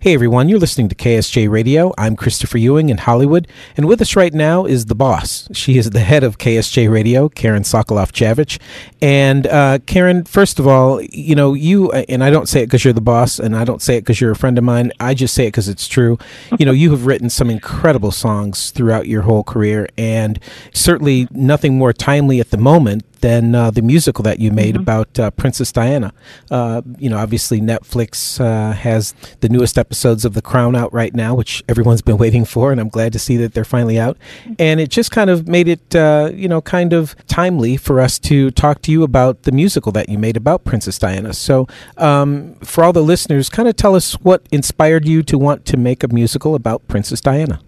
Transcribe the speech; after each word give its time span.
Hey 0.00 0.14
everyone, 0.14 0.48
you're 0.48 0.60
listening 0.60 0.88
to 0.90 0.94
KSJ 0.94 1.50
Radio. 1.50 1.92
I'm 1.98 2.14
Christopher 2.14 2.56
Ewing 2.58 2.88
in 2.88 2.98
Hollywood, 2.98 3.48
and 3.76 3.88
with 3.88 4.00
us 4.00 4.14
right 4.14 4.32
now 4.32 4.64
is 4.64 4.86
the 4.86 4.94
boss. 4.94 5.48
She 5.52 5.76
is 5.76 5.90
the 5.90 5.98
head 5.98 6.22
of 6.22 6.38
KSJ 6.38 6.88
Radio, 6.88 7.28
Karen 7.28 7.64
Sokolof 7.64 8.12
Javitch. 8.12 8.60
And 9.02 9.48
uh, 9.48 9.80
Karen, 9.86 10.22
first 10.22 10.60
of 10.60 10.68
all, 10.68 11.02
you 11.02 11.34
know, 11.34 11.52
you, 11.52 11.90
and 11.90 12.22
I 12.22 12.30
don't 12.30 12.48
say 12.48 12.62
it 12.62 12.66
because 12.66 12.84
you're 12.84 12.94
the 12.94 13.00
boss, 13.00 13.40
and 13.40 13.56
I 13.56 13.64
don't 13.64 13.82
say 13.82 13.96
it 13.96 14.02
because 14.02 14.20
you're 14.20 14.30
a 14.30 14.36
friend 14.36 14.56
of 14.56 14.62
mine, 14.62 14.92
I 15.00 15.14
just 15.14 15.34
say 15.34 15.46
it 15.46 15.48
because 15.48 15.68
it's 15.68 15.88
true. 15.88 16.16
You 16.60 16.64
know, 16.64 16.70
you 16.70 16.92
have 16.92 17.04
written 17.04 17.28
some 17.28 17.50
incredible 17.50 18.12
songs 18.12 18.70
throughout 18.70 19.08
your 19.08 19.22
whole 19.22 19.42
career, 19.42 19.88
and 19.98 20.38
certainly 20.72 21.26
nothing 21.32 21.76
more 21.76 21.92
timely 21.92 22.38
at 22.38 22.50
the 22.50 22.56
moment 22.56 23.02
than 23.20 23.54
uh, 23.54 23.70
the 23.70 23.82
musical 23.82 24.22
that 24.22 24.38
you 24.38 24.50
made 24.50 24.74
mm-hmm. 24.74 24.82
about 24.82 25.18
uh, 25.18 25.30
Princess 25.32 25.72
Diana. 25.72 26.12
Uh, 26.50 26.82
you 26.98 27.08
know, 27.08 27.18
obviously 27.18 27.60
Netflix 27.60 28.40
uh, 28.40 28.72
has 28.72 29.14
the 29.40 29.48
newest 29.48 29.78
episodes 29.78 30.24
of 30.24 30.34
The 30.34 30.42
Crown 30.42 30.76
out 30.76 30.92
right 30.92 31.14
now, 31.14 31.34
which 31.34 31.62
everyone's 31.68 32.02
been 32.02 32.18
waiting 32.24 32.44
for, 32.44 32.72
and 32.72 32.80
I'm 32.80 32.88
glad 32.88 33.12
to 33.12 33.18
see 33.18 33.36
that 33.38 33.54
they're 33.54 33.64
finally 33.64 33.98
out. 33.98 34.16
And 34.58 34.80
it 34.80 34.90
just 34.90 35.10
kind 35.10 35.30
of 35.30 35.48
made 35.48 35.68
it, 35.68 35.94
uh, 35.94 36.30
you 36.32 36.48
know, 36.48 36.60
kind 36.60 36.92
of 36.92 37.14
timely 37.26 37.76
for 37.76 38.00
us 38.00 38.18
to 38.20 38.50
talk 38.52 38.82
to 38.82 38.92
you 38.92 39.02
about 39.02 39.42
the 39.42 39.52
musical 39.52 39.92
that 39.92 40.08
you 40.08 40.18
made 40.18 40.36
about 40.36 40.64
Princess 40.64 40.98
Diana. 40.98 41.32
So, 41.32 41.66
um, 41.96 42.54
for 42.56 42.84
all 42.84 42.92
the 42.92 43.02
listeners, 43.02 43.48
kind 43.48 43.68
of 43.68 43.76
tell 43.76 43.94
us 43.94 44.14
what 44.14 44.46
inspired 44.50 45.06
you 45.06 45.22
to 45.24 45.38
want 45.38 45.64
to 45.66 45.76
make 45.76 46.02
a 46.02 46.08
musical 46.08 46.54
about 46.54 46.86
Princess 46.88 47.20
Diana. 47.20 47.60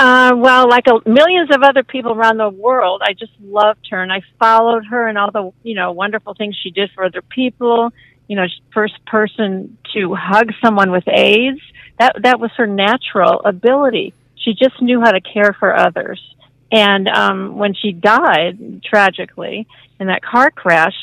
Uh, 0.00 0.34
well, 0.34 0.66
like 0.66 0.86
a, 0.86 1.06
millions 1.06 1.50
of 1.54 1.62
other 1.62 1.82
people 1.82 2.12
around 2.12 2.38
the 2.38 2.48
world, 2.48 3.02
I 3.04 3.12
just 3.12 3.32
loved 3.38 3.86
her, 3.90 4.02
and 4.02 4.10
I 4.10 4.22
followed 4.38 4.86
her 4.86 5.06
and 5.06 5.18
all 5.18 5.30
the 5.30 5.52
you 5.62 5.74
know 5.74 5.92
wonderful 5.92 6.32
things 6.32 6.56
she 6.56 6.70
did 6.70 6.90
for 6.94 7.04
other 7.04 7.20
people. 7.20 7.92
You 8.26 8.36
know, 8.36 8.46
first 8.72 8.94
person 9.04 9.76
to 9.92 10.14
hug 10.14 10.52
someone 10.64 10.90
with 10.90 11.06
AIDS. 11.06 11.60
That 11.98 12.16
that 12.22 12.40
was 12.40 12.50
her 12.56 12.66
natural 12.66 13.42
ability. 13.44 14.14
She 14.36 14.54
just 14.54 14.80
knew 14.80 15.02
how 15.02 15.10
to 15.10 15.20
care 15.20 15.54
for 15.60 15.76
others. 15.76 16.18
And 16.72 17.06
um, 17.06 17.58
when 17.58 17.74
she 17.74 17.92
died 17.92 18.82
tragically 18.82 19.66
in 19.98 20.06
that 20.06 20.22
car 20.22 20.50
crash, 20.50 20.96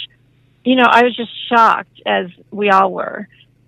you 0.66 0.76
know, 0.76 0.88
I 0.90 1.04
was 1.04 1.16
just 1.16 1.30
shocked, 1.50 2.02
as 2.04 2.32
we 2.50 2.72
all 2.72 2.92
were, 2.92 3.28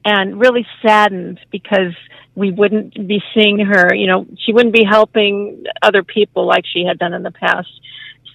and 0.09 0.39
really 0.39 0.65
saddened 0.81 1.39
because 1.51 1.93
we 2.35 2.51
wouldn't 2.51 2.95
be 2.95 3.21
seeing 3.33 3.59
her, 3.59 3.93
you 3.93 4.07
know, 4.07 4.25
she 4.45 4.53
wouldn't 4.53 4.73
be 4.73 4.83
helping 4.83 5.63
other 5.81 6.03
people 6.03 6.47
like 6.47 6.63
she 6.65 6.83
had 6.83 6.97
done 6.97 7.13
in 7.13 7.21
the 7.21 7.31
past. 7.31 7.69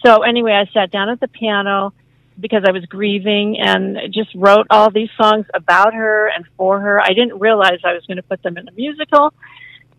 So 0.05 0.23
anyway, 0.23 0.53
I 0.53 0.71
sat 0.73 0.91
down 0.91 1.09
at 1.09 1.21
the 1.21 1.29
piano 1.29 1.93
because 2.39 2.65
I 2.67 2.73
was 2.73 2.85
grieving 2.87 3.59
and 3.59 3.97
just 4.13 4.31
wrote 4.35 4.67
all 4.71 4.91
these 4.91 5.09
songs 5.21 5.47
about 5.55 5.95
her 5.95 6.29
and 6.29 6.45
for 6.57 6.81
her. 6.81 7.01
I 7.01 7.09
didn't 7.09 7.41
realize 7.41 7.79
I 7.85 7.95
was 7.95 8.05
going 8.07 8.19
to 8.19 8.23
put 8.23 8.43
them 8.43 8.57
in 8.57 8.69
a 8.69 8.73
musical, 8.73 9.33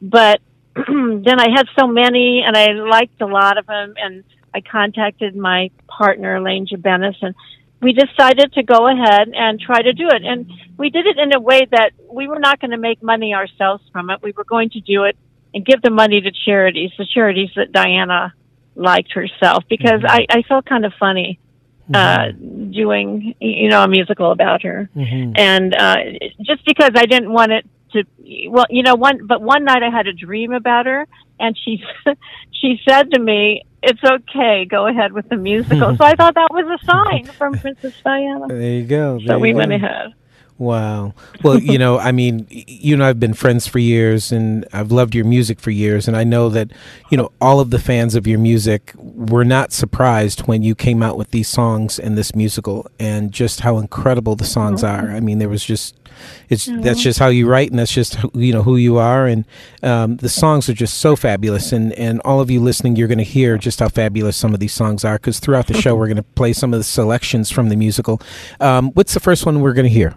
but 0.01 0.39
then 0.75 1.39
I 1.39 1.49
had 1.55 1.67
so 1.77 1.87
many 1.87 2.43
and 2.45 2.55
I 2.55 2.73
liked 2.73 3.21
a 3.21 3.25
lot 3.25 3.57
of 3.57 3.65
them 3.65 3.95
and 3.97 4.23
I 4.53 4.61
contacted 4.61 5.35
my 5.35 5.71
partner, 5.87 6.35
Elaine 6.35 6.67
Jabenis, 6.67 7.15
and 7.21 7.35
we 7.81 7.93
decided 7.93 8.53
to 8.53 8.63
go 8.63 8.87
ahead 8.87 9.29
and 9.33 9.59
try 9.59 9.81
to 9.81 9.93
do 9.93 10.07
it. 10.07 10.23
And 10.23 10.51
we 10.77 10.89
did 10.89 11.05
it 11.05 11.17
in 11.17 11.33
a 11.33 11.39
way 11.39 11.67
that 11.71 11.91
we 12.09 12.27
were 12.27 12.39
not 12.39 12.59
going 12.59 12.71
to 12.71 12.77
make 12.77 13.03
money 13.03 13.33
ourselves 13.33 13.83
from 13.91 14.09
it. 14.09 14.21
We 14.21 14.31
were 14.31 14.43
going 14.43 14.69
to 14.71 14.81
do 14.81 15.03
it 15.03 15.17
and 15.53 15.65
give 15.65 15.81
the 15.81 15.89
money 15.89 16.21
to 16.21 16.31
charities, 16.45 16.91
the 16.97 17.05
charities 17.05 17.49
that 17.55 17.71
Diana 17.71 18.33
liked 18.75 19.11
herself, 19.13 19.63
because 19.69 20.01
mm-hmm. 20.01 20.07
I, 20.07 20.25
I 20.29 20.41
felt 20.43 20.65
kind 20.65 20.85
of 20.85 20.93
funny 20.99 21.39
uh, 21.93 21.97
mm-hmm. 21.97 22.71
doing, 22.71 23.35
you 23.39 23.69
know, 23.69 23.83
a 23.83 23.87
musical 23.87 24.31
about 24.31 24.63
her. 24.63 24.89
Mm-hmm. 24.95 25.33
And 25.35 25.75
uh, 25.75 25.95
just 26.41 26.65
because 26.65 26.91
I 26.95 27.05
didn't 27.05 27.31
want 27.31 27.51
it 27.51 27.69
to, 27.95 28.49
well, 28.49 28.65
you 28.69 28.83
know, 28.83 28.95
one, 28.95 29.25
but 29.25 29.41
one 29.41 29.65
night 29.65 29.83
I 29.83 29.89
had 29.89 30.07
a 30.07 30.13
dream 30.13 30.53
about 30.53 30.85
her 30.85 31.07
and 31.39 31.57
she, 31.57 31.83
she 32.51 32.79
said 32.87 33.11
to 33.11 33.19
me, 33.19 33.65
it's 33.81 34.03
okay. 34.03 34.65
Go 34.65 34.87
ahead 34.87 35.13
with 35.13 35.29
the 35.29 35.37
musical. 35.37 35.95
so 35.97 36.03
I 36.03 36.15
thought 36.15 36.35
that 36.35 36.49
was 36.51 36.79
a 36.81 36.85
sign 36.85 37.25
from 37.25 37.53
Princess 37.57 37.93
Diana. 38.03 38.47
There 38.47 38.61
you 38.61 38.85
go. 38.85 39.19
There 39.19 39.35
so 39.35 39.39
we 39.39 39.51
go. 39.51 39.57
went 39.57 39.73
ahead. 39.73 40.13
Wow. 40.57 41.13
Well, 41.43 41.59
you 41.59 41.77
know, 41.77 41.99
I 41.99 42.13
mean, 42.13 42.47
you 42.49 42.93
and 42.93 43.03
I 43.03 43.07
have 43.07 43.19
been 43.19 43.33
friends 43.33 43.67
for 43.67 43.79
years, 43.79 44.31
and 44.31 44.65
I've 44.71 44.89
loved 44.89 45.13
your 45.13 45.25
music 45.25 45.59
for 45.59 45.69
years, 45.69 46.07
and 46.07 46.15
I 46.15 46.23
know 46.23 46.47
that, 46.47 46.71
you 47.09 47.17
know, 47.17 47.33
all 47.41 47.59
of 47.59 47.71
the 47.71 47.79
fans 47.79 48.15
of 48.15 48.25
your 48.25 48.39
music 48.39 48.93
were 48.95 49.43
not 49.43 49.73
surprised 49.73 50.47
when 50.47 50.63
you 50.63 50.73
came 50.73 51.03
out 51.03 51.17
with 51.17 51.31
these 51.31 51.49
songs 51.49 51.99
and 51.99 52.17
this 52.17 52.33
musical, 52.33 52.89
and 52.99 53.33
just 53.33 53.59
how 53.59 53.77
incredible 53.79 54.37
the 54.37 54.45
songs 54.45 54.81
mm-hmm. 54.81 55.07
are. 55.07 55.11
I 55.13 55.19
mean, 55.19 55.39
there 55.39 55.49
was 55.49 55.65
just, 55.65 55.93
it's 56.47 56.69
mm-hmm. 56.69 56.83
that's 56.83 57.03
just 57.03 57.19
how 57.19 57.27
you 57.27 57.49
write, 57.49 57.69
and 57.69 57.77
that's 57.77 57.91
just 57.91 58.17
you 58.33 58.53
know 58.53 58.63
who 58.63 58.77
you 58.77 58.97
are, 58.97 59.27
and 59.27 59.43
um, 59.83 60.15
the 60.17 60.29
songs 60.29 60.69
are 60.69 60.73
just 60.73 60.99
so 60.99 61.17
fabulous, 61.17 61.73
and 61.73 61.91
and 61.93 62.21
all 62.23 62.39
of 62.39 62.49
you 62.49 62.61
listening, 62.61 62.95
you're 62.95 63.09
going 63.09 63.17
to 63.17 63.25
hear 63.25 63.57
just 63.57 63.81
how 63.81 63.89
fabulous 63.89 64.37
some 64.37 64.53
of 64.53 64.61
these 64.61 64.73
songs 64.73 65.03
are, 65.03 65.17
because 65.17 65.41
throughout 65.41 65.67
the 65.67 65.73
show 65.73 65.95
we're 65.95 66.07
going 66.07 66.15
to 66.15 66.23
play 66.23 66.53
some 66.53 66.73
of 66.73 66.79
the 66.79 66.85
selections 66.85 67.51
from 67.51 67.67
the 67.67 67.75
musical. 67.75 68.21
Um, 68.61 68.91
what's 68.91 69.13
the 69.13 69.19
first 69.19 69.45
one 69.45 69.59
we're 69.59 69.73
going 69.73 69.83
to 69.83 69.89
hear? 69.89 70.15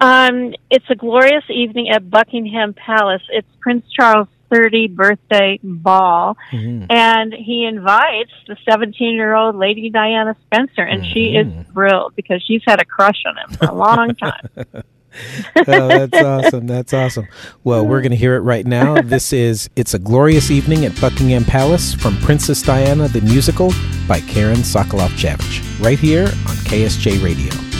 Um, 0.00 0.54
it's 0.70 0.84
a 0.90 0.94
glorious 0.94 1.44
evening 1.48 1.90
at 1.90 2.10
Buckingham 2.10 2.74
Palace. 2.74 3.22
It's 3.30 3.48
Prince 3.60 3.86
Charles' 3.90 4.28
30th 4.50 4.94
birthday 4.94 5.58
ball, 5.62 6.36
mm-hmm. 6.52 6.86
and 6.90 7.32
he 7.32 7.64
invites 7.64 8.30
the 8.46 8.56
17 8.68 9.14
year 9.14 9.34
old 9.34 9.56
Lady 9.56 9.90
Diana 9.90 10.36
Spencer, 10.46 10.82
and 10.82 11.02
mm-hmm. 11.02 11.12
she 11.12 11.36
is 11.36 11.46
mm-hmm. 11.46 11.72
thrilled 11.72 12.14
because 12.16 12.42
she's 12.46 12.62
had 12.66 12.80
a 12.80 12.84
crush 12.84 13.22
on 13.26 13.38
him 13.38 13.56
for 13.56 13.66
a 13.66 13.74
long 13.74 14.14
time. 14.14 14.48
oh, 15.68 15.88
that's 16.06 16.16
awesome. 16.16 16.66
That's 16.66 16.92
awesome. 16.92 17.28
Well, 17.62 17.86
we're 17.86 18.00
going 18.00 18.10
to 18.10 18.16
hear 18.16 18.36
it 18.36 18.40
right 18.40 18.66
now. 18.66 19.00
This 19.14 19.32
is 19.32 19.70
It's 19.76 19.94
a 19.94 19.98
Glorious 19.98 20.50
Evening 20.50 20.84
at 20.84 21.00
Buckingham 21.00 21.44
Palace 21.44 21.94
from 21.94 22.16
Princess 22.18 22.62
Diana 22.62 23.06
the 23.08 23.20
Musical 23.20 23.72
by 24.08 24.20
Karen 24.20 24.56
Sokolof 24.56 25.10
Javitch, 25.10 25.84
right 25.84 25.98
here 25.98 26.24
on 26.24 26.56
KSJ 26.66 27.22
Radio. 27.22 27.73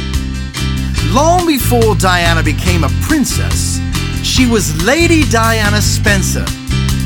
Long 1.15 1.47
before 1.47 1.95
Diana 1.95 2.43
became 2.43 2.83
a 2.83 2.89
princess, 3.03 3.79
she 4.25 4.47
was 4.47 4.83
Lady 4.83 5.23
Diana 5.31 5.81
Spencer, 5.81 6.45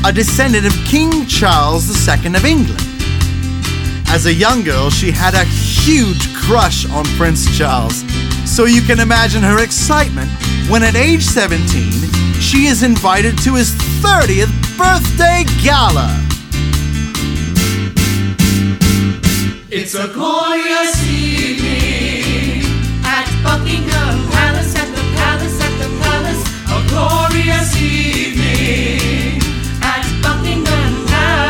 a 0.03 0.11
descendant 0.11 0.65
of 0.65 0.73
King 0.83 1.27
Charles 1.27 1.85
II 2.07 2.33
of 2.33 2.43
England. 2.43 2.81
As 4.07 4.25
a 4.25 4.33
young 4.33 4.63
girl, 4.63 4.89
she 4.89 5.11
had 5.11 5.35
a 5.35 5.43
huge 5.43 6.33
crush 6.33 6.89
on 6.89 7.05
Prince 7.19 7.55
Charles, 7.55 8.03
so 8.49 8.65
you 8.65 8.81
can 8.81 8.99
imagine 8.99 9.43
her 9.43 9.63
excitement 9.63 10.31
when 10.71 10.81
at 10.81 10.95
age 10.95 11.23
17, 11.23 11.91
she 12.41 12.65
is 12.65 12.81
invited 12.81 13.37
to 13.43 13.53
his 13.53 13.75
30th 14.01 14.49
birthday 14.75 15.43
gala. 15.61 16.09
It's 19.69 19.93
a 19.93 20.07
glorious 20.07 21.07
evening 21.07 21.58
Buckingham 23.49 24.29
Palace, 24.29 24.77
at 24.77 24.85
the 24.93 25.01
palace, 25.17 25.57
at 25.57 25.73
the 25.81 25.89
palace. 26.05 26.37
A 26.69 26.77
glorious 26.93 27.73
evening 27.81 29.41
at 29.81 30.05
Buckingham 30.21 30.93
Palace. 31.09 31.49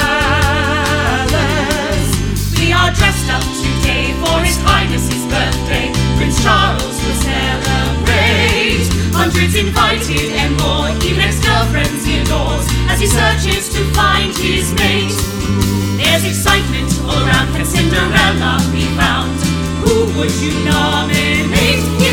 We 2.56 2.72
are 2.72 2.96
dressed 2.96 3.28
up 3.28 3.44
today 3.60 4.16
for 4.24 4.40
His 4.40 4.56
Highness's 4.64 5.28
birthday. 5.28 5.92
Prince 6.16 6.40
Charles 6.42 6.96
will 7.04 7.20
celebrate. 7.20 8.88
Hundreds 9.12 9.56
invited 9.60 10.32
and 10.40 10.56
more, 10.64 10.88
even 11.04 11.20
ex-girlfriends 11.20 12.08
indoors, 12.08 12.64
as 12.88 13.04
he 13.04 13.08
searches 13.12 13.68
to 13.76 13.84
find 13.92 14.32
his 14.40 14.72
mate. 14.80 15.12
There's 16.00 16.24
excitement 16.24 16.96
all 17.04 17.20
around. 17.28 17.52
Can 17.52 17.66
Cinderella 17.68 18.56
be 18.72 18.88
found? 18.96 19.49
Who 19.90 20.06
would 20.20 20.32
you 20.40 20.54
nominate? 20.64 22.09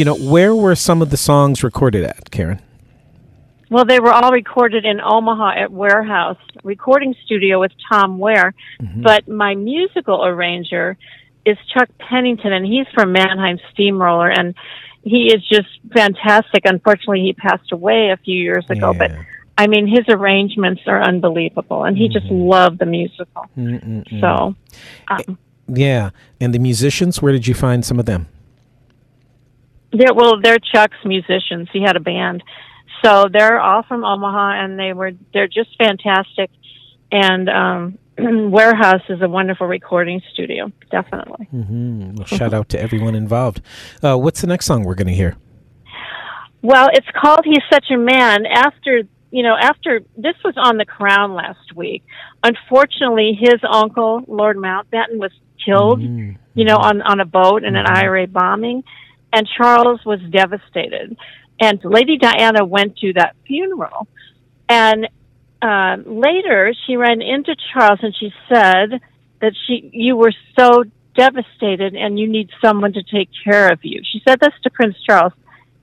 You 0.00 0.06
know, 0.06 0.16
where 0.16 0.54
were 0.54 0.74
some 0.76 1.02
of 1.02 1.10
the 1.10 1.18
songs 1.18 1.62
recorded 1.62 2.04
at, 2.04 2.30
Karen? 2.30 2.58
Well, 3.68 3.84
they 3.84 4.00
were 4.00 4.10
all 4.10 4.32
recorded 4.32 4.86
in 4.86 4.98
Omaha 4.98 5.64
at 5.64 5.70
Warehouse 5.70 6.38
Recording 6.64 7.14
Studio 7.26 7.60
with 7.60 7.72
Tom 7.92 8.18
Ware. 8.18 8.54
Mm-hmm. 8.80 9.02
But 9.02 9.28
my 9.28 9.54
musical 9.54 10.24
arranger 10.24 10.96
is 11.44 11.58
Chuck 11.74 11.90
Pennington, 11.98 12.50
and 12.50 12.64
he's 12.64 12.86
from 12.94 13.12
Mannheim 13.12 13.58
Steamroller, 13.74 14.30
and 14.30 14.54
he 15.02 15.34
is 15.34 15.46
just 15.46 15.68
fantastic. 15.92 16.62
Unfortunately, 16.64 17.20
he 17.20 17.34
passed 17.34 17.70
away 17.70 18.08
a 18.08 18.16
few 18.16 18.42
years 18.42 18.64
ago, 18.70 18.94
but 18.94 19.12
I 19.58 19.66
mean, 19.66 19.86
his 19.86 20.06
arrangements 20.08 20.80
are 20.86 21.02
unbelievable, 21.02 21.84
and 21.84 21.94
he 21.94 22.08
just 22.08 22.24
loved 22.30 22.78
the 22.78 22.86
musical. 22.86 23.44
Mm-mm-mm. 23.54 24.18
So, 24.18 24.54
um, 25.08 25.38
Yeah. 25.68 26.08
And 26.40 26.54
the 26.54 26.58
musicians, 26.58 27.20
where 27.20 27.32
did 27.32 27.46
you 27.46 27.52
find 27.52 27.84
some 27.84 27.98
of 27.98 28.06
them? 28.06 28.28
They're, 29.92 30.14
well, 30.14 30.40
they're 30.40 30.58
Chuck's 30.58 30.98
musicians. 31.04 31.68
He 31.72 31.82
had 31.82 31.96
a 31.96 32.00
band, 32.00 32.42
so 33.04 33.26
they're 33.32 33.60
all 33.60 33.82
from 33.82 34.04
Omaha, 34.04 34.64
and 34.64 34.78
they 34.78 34.92
were 34.92 35.12
they're 35.32 35.48
just 35.48 35.70
fantastic. 35.78 36.50
And 37.12 37.48
um, 37.48 37.98
Warehouse 38.50 39.02
is 39.08 39.20
a 39.22 39.28
wonderful 39.28 39.66
recording 39.66 40.20
studio, 40.32 40.70
definitely. 40.90 41.46
hmm 41.46 42.14
Well, 42.14 42.26
shout 42.26 42.54
out 42.54 42.68
to 42.70 42.80
everyone 42.80 43.14
involved. 43.14 43.62
Uh, 44.02 44.16
what's 44.16 44.40
the 44.40 44.46
next 44.46 44.66
song 44.66 44.84
we're 44.84 44.94
going 44.94 45.08
to 45.08 45.14
hear? 45.14 45.36
Well, 46.62 46.88
it's 46.92 47.06
called 47.20 47.40
"He's 47.44 47.62
Such 47.72 47.86
a 47.90 47.96
Man." 47.96 48.46
After 48.46 49.02
you 49.30 49.42
know, 49.42 49.56
after 49.58 50.00
this 50.16 50.34
was 50.44 50.54
on 50.56 50.76
the 50.76 50.84
Crown 50.84 51.34
last 51.34 51.74
week. 51.74 52.02
Unfortunately, 52.42 53.38
his 53.40 53.60
uncle, 53.68 54.22
Lord 54.26 54.56
Mountbatten, 54.56 55.18
was 55.18 55.30
killed. 55.64 56.00
Mm. 56.00 56.36
You 56.54 56.64
know, 56.64 56.76
on 56.76 57.00
on 57.02 57.20
a 57.20 57.24
boat 57.24 57.64
in 57.64 57.76
an 57.76 57.86
IRA 57.86 58.26
bombing, 58.26 58.82
and 59.32 59.48
Charles 59.56 60.04
was 60.04 60.20
devastated. 60.30 61.16
And 61.60 61.78
Lady 61.84 62.16
Diana 62.16 62.64
went 62.64 62.96
to 62.98 63.12
that 63.14 63.36
funeral, 63.46 64.08
and 64.68 65.08
uh, 65.62 65.96
later 66.06 66.72
she 66.86 66.96
ran 66.96 67.20
into 67.20 67.54
Charles 67.72 67.98
and 68.02 68.14
she 68.18 68.32
said 68.48 69.00
that 69.40 69.52
she 69.66 69.90
you 69.92 70.16
were 70.16 70.32
so 70.58 70.84
devastated 71.16 71.94
and 71.94 72.18
you 72.18 72.28
need 72.28 72.48
someone 72.64 72.92
to 72.94 73.02
take 73.02 73.28
care 73.44 73.70
of 73.70 73.80
you. 73.82 74.00
She 74.10 74.22
said 74.26 74.40
this 74.40 74.54
to 74.62 74.70
Prince 74.70 74.96
Charles. 75.06 75.32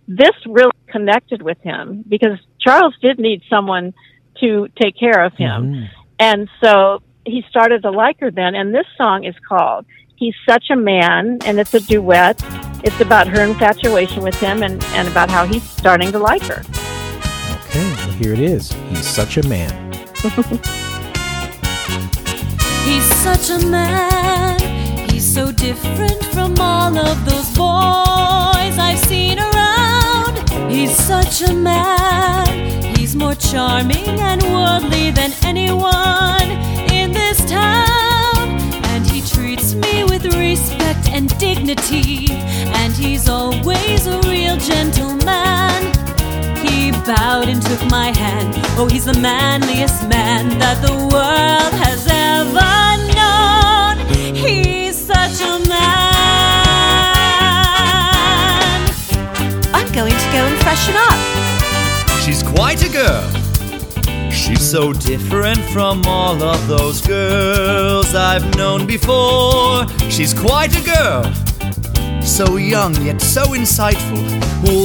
This 0.07 0.31
really 0.45 0.71
connected 0.87 1.41
with 1.41 1.59
him 1.61 2.03
because 2.07 2.39
Charles 2.59 2.95
did 3.01 3.19
need 3.19 3.41
someone 3.49 3.93
to 4.39 4.67
take 4.81 4.97
care 4.97 5.23
of 5.23 5.33
him. 5.33 5.73
Mhm. 5.73 5.89
And 6.19 6.49
so 6.63 7.01
he 7.25 7.43
started 7.49 7.83
to 7.83 7.91
like 7.91 8.19
her 8.21 8.31
then. 8.31 8.55
And 8.55 8.73
this 8.73 8.87
song 8.97 9.25
is 9.25 9.35
called 9.47 9.85
He's 10.17 10.35
Such 10.49 10.71
a 10.71 10.75
Man, 10.75 11.37
and 11.45 11.59
it's 11.59 11.75
a 11.75 11.79
duet. 11.79 12.43
It's 12.83 12.99
about 12.99 13.27
her 13.27 13.43
infatuation 13.43 14.23
with 14.23 14.33
him 14.39 14.63
and, 14.63 14.83
and 14.85 15.07
about 15.07 15.29
how 15.29 15.45
he's 15.45 15.61
starting 15.61 16.11
to 16.11 16.17
like 16.17 16.41
her. 16.43 16.63
Okay, 17.65 17.83
well, 17.93 18.11
here 18.13 18.33
it 18.33 18.39
is. 18.39 18.71
He's 18.89 19.05
such 19.05 19.37
a 19.37 19.47
man. 19.47 19.93
He's 22.83 23.05
such 23.17 23.51
a 23.51 23.59
man. 23.67 24.59
He's 25.11 25.23
so 25.23 25.51
different 25.51 26.25
from 26.33 26.55
all 26.59 26.97
of 26.97 27.25
those 27.25 27.49
boys 27.49 28.79
I've 28.79 28.97
seen 28.97 29.37
around. 29.37 30.49
He's 30.71 30.97
such 30.97 31.43
a 31.43 31.53
man. 31.53 32.95
He's 32.95 33.15
more 33.15 33.35
charming 33.35 34.07
and 34.19 34.41
worldly 34.41 35.11
than 35.11 35.31
anyone 35.43 36.36
dignity. 41.47 42.27
And 42.81 42.93
he's 42.93 43.29
always 43.29 44.05
a 44.07 44.19
real 44.31 44.57
gentleman. 44.57 45.79
He 46.65 46.91
bowed 46.91 47.47
and 47.47 47.61
took 47.61 47.83
my 47.89 48.11
hand. 48.23 48.53
Oh, 48.77 48.87
he's 48.91 49.05
the 49.05 49.17
manliest 49.19 50.07
man 50.09 50.59
that 50.59 50.81
the 50.81 50.95
world 51.13 51.73
has 51.85 52.01
ever 52.31 52.75
known. 53.17 53.95
He's 54.35 54.97
such 54.97 55.39
a 55.41 55.55
man. 55.69 56.17
I'm 59.73 59.89
going 59.99 60.17
to 60.23 60.29
go 60.35 60.41
and 60.49 60.57
freshen 60.63 60.95
up. 61.09 61.19
She's 62.23 62.43
quite 62.43 62.83
a 62.83 62.89
girl. 62.89 63.36
She's 64.47 64.71
so 64.71 64.93
different 64.93 65.59
from 65.73 66.03
all 66.05 66.41
of 66.41 66.67
those 66.69 67.05
girls 67.05 68.15
I've 68.15 68.55
known 68.55 68.87
before. 68.87 69.85
She's 70.09 70.33
quite 70.33 70.73
a 70.73 70.83
girl. 70.85 71.33
So 72.23 72.55
young 72.55 72.95
yet 73.05 73.21
so 73.21 73.43
insightful, 73.47 74.23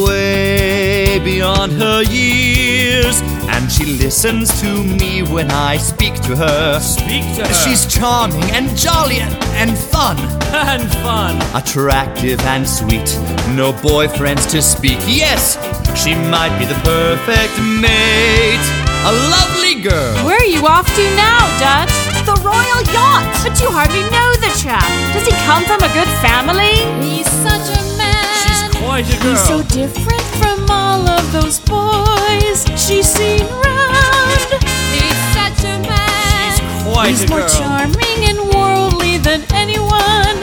way 0.05 1.21
beyond 1.21 1.73
her 1.73 2.03
years. 2.03 3.21
And 3.49 3.71
she 3.71 3.85
listens 3.85 4.61
to 4.63 4.83
me 4.83 5.23
when 5.23 5.49
I 5.53 5.77
speak 5.77 6.15
to 6.23 6.35
her. 6.35 6.81
Speak 6.81 7.23
to 7.37 7.47
her. 7.47 7.55
She's 7.55 7.87
charming 7.87 8.43
and 8.51 8.77
jolly 8.77 9.21
and, 9.21 9.35
and 9.55 9.79
fun. 9.79 10.17
and 10.53 10.91
fun. 11.05 11.37
Attractive 11.55 12.41
and 12.41 12.69
sweet, 12.69 13.17
no 13.55 13.73
boyfriends 13.73 14.51
to 14.51 14.61
speak. 14.61 14.99
Yes, 15.07 15.55
she 15.97 16.17
might 16.17 16.57
be 16.59 16.65
the 16.65 16.81
perfect 16.83 17.59
mate. 17.81 18.92
A 19.05 19.13
lovely 19.35 19.75
girl. 19.83 20.15
Where 20.25 20.39
are 20.39 20.45
you 20.47 20.65
off 20.67 20.87
to 20.87 21.05
now, 21.17 21.43
Dutch? 21.59 21.91
The 22.25 22.39
royal 22.47 22.83
yacht! 22.95 23.27
But 23.43 23.59
you 23.61 23.69
hardly 23.69 24.03
know 24.15 24.29
the 24.39 24.53
chap. 24.63 24.87
Does 25.13 25.27
he 25.27 25.35
come 25.43 25.65
from 25.67 25.83
a 25.83 25.91
good 25.93 26.11
family? 26.23 26.87
He's 27.03 27.27
such 27.43 27.67
a 27.75 27.83
man. 27.99 28.27
She's 28.47 28.63
quite 28.79 29.07
a 29.11 29.19
girl. 29.23 29.35
He's 29.35 29.43
so 29.51 29.59
different 29.75 30.23
from 30.39 30.71
all 30.71 31.03
of 31.09 31.25
those 31.33 31.59
boys 31.67 32.63
she's 32.79 33.09
seen 33.11 33.43
round. 33.43 34.51
He's 34.95 35.19
such 35.35 35.67
a 35.67 35.77
man. 35.83 36.55
She's 36.55 36.61
quite 36.87 37.11
He's 37.11 37.23
a 37.23 37.27
girl. 37.27 37.27
He's 37.27 37.31
more 37.31 37.41
girl. 37.41 37.59
charming 37.59 38.21
and 38.31 38.39
worldly 38.55 39.19
than 39.19 39.43
anyone 39.53 40.39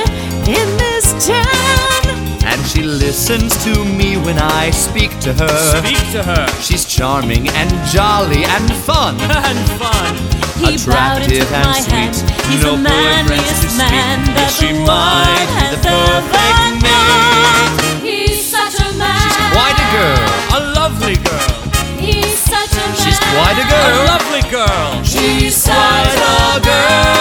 in 0.52 0.68
this 0.84 1.08
town. 1.26 2.04
And 2.44 2.60
she 2.68 2.84
listens 2.84 3.56
to 3.64 3.86
me 3.86 3.99
when 4.26 4.38
I 4.40 4.70
speak 4.72 5.12
to 5.22 5.34
her. 5.34 5.82
Speak 5.82 6.00
to 6.14 6.24
her. 6.24 6.48
She's 6.62 6.86
charming 6.86 7.48
and 7.50 7.70
jolly 7.90 8.44
and 8.46 8.72
fun. 8.86 9.16
And 9.50 9.60
fun. 9.80 10.16
He 10.60 10.76
Attractive 10.76 11.48
and 11.54 11.66
my 11.66 11.80
sweet, 11.80 12.16
He's 12.52 12.62
no 12.64 12.76
the 12.76 12.84
boyfriends 12.84 12.84
to 12.84 13.30
manliest 13.32 13.64
speak. 13.64 13.78
man 13.80 14.18
that 14.36 14.52
She 14.52 14.70
the 14.76 14.84
might 14.84 15.24
world 15.24 15.40
be 15.40 15.56
has 15.56 15.72
the 15.72 15.88
perfect 15.88 16.36
ever 16.36 16.70
mate. 16.84 16.84
known. 16.84 18.04
He's 18.04 18.44
such 18.44 18.76
a 18.84 18.90
man. 19.00 19.16
She's 19.24 19.40
quite 19.56 19.78
a 19.80 19.88
girl. 19.96 20.28
A 20.52 20.62
lovely 20.76 21.16
girl. 21.24 21.56
He's 21.96 22.36
such 22.44 22.74
a 22.76 22.84
man. 22.92 23.00
She's 23.00 23.20
quite 23.32 23.56
a 23.56 23.66
girl. 23.72 23.88
A 23.88 23.96
girl. 23.96 24.12
lovely 24.12 24.44
girl. 24.52 24.88
She's 25.08 25.64
Quite 25.64 26.12
a 26.20 26.60
a 26.60 27.19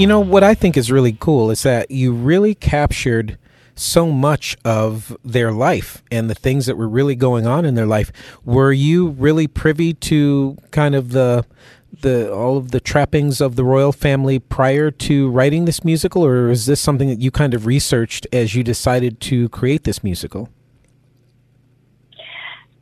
You 0.00 0.06
know, 0.06 0.20
what 0.20 0.42
I 0.42 0.54
think 0.54 0.78
is 0.78 0.90
really 0.90 1.14
cool 1.20 1.50
is 1.50 1.62
that 1.64 1.90
you 1.90 2.14
really 2.14 2.54
captured 2.54 3.36
so 3.74 4.10
much 4.10 4.56
of 4.64 5.14
their 5.22 5.52
life 5.52 6.02
and 6.10 6.30
the 6.30 6.34
things 6.34 6.64
that 6.64 6.78
were 6.78 6.88
really 6.88 7.14
going 7.14 7.46
on 7.46 7.66
in 7.66 7.74
their 7.74 7.84
life. 7.84 8.10
Were 8.42 8.72
you 8.72 9.08
really 9.08 9.46
privy 9.46 9.92
to 9.92 10.56
kind 10.70 10.94
of 10.94 11.10
the 11.10 11.44
the 12.00 12.32
all 12.32 12.56
of 12.56 12.70
the 12.70 12.80
trappings 12.80 13.42
of 13.42 13.56
the 13.56 13.64
royal 13.64 13.92
family 13.92 14.38
prior 14.38 14.90
to 14.90 15.28
writing 15.28 15.66
this 15.66 15.84
musical 15.84 16.24
or 16.24 16.50
is 16.50 16.64
this 16.64 16.80
something 16.80 17.10
that 17.10 17.20
you 17.20 17.30
kind 17.30 17.52
of 17.52 17.66
researched 17.66 18.26
as 18.32 18.54
you 18.54 18.64
decided 18.64 19.20
to 19.20 19.50
create 19.50 19.84
this 19.84 20.02
musical? 20.02 20.48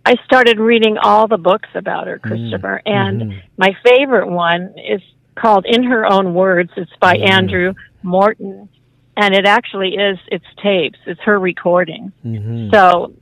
I 0.06 0.14
started 0.25 0.60
reading 0.60 0.98
all 1.02 1.26
the 1.26 1.37
books 1.37 1.68
about 1.75 2.06
her, 2.06 2.20
mm. 2.20 2.22
Christopher, 2.22 2.80
and 2.87 3.22
mm-hmm. 3.22 3.38
my 3.56 3.76
favorite 3.84 4.30
one 4.30 4.72
is 4.78 5.02
called 5.38 5.64
In 5.66 5.83
Her 5.85 6.04
Own 6.07 6.35
Words. 6.35 6.71
It's 6.76 6.90
by 7.00 7.16
Andrew 7.16 7.75
Morton, 8.02 8.68
and 9.16 9.35
it 9.35 9.47
actually 9.47 9.95
is 9.95 10.18
it's 10.30 10.45
tapes. 10.62 10.99
It's 11.07 11.21
her 11.23 11.38
recording. 11.38 12.12
Mhm. 12.25 12.71
So 12.73 13.12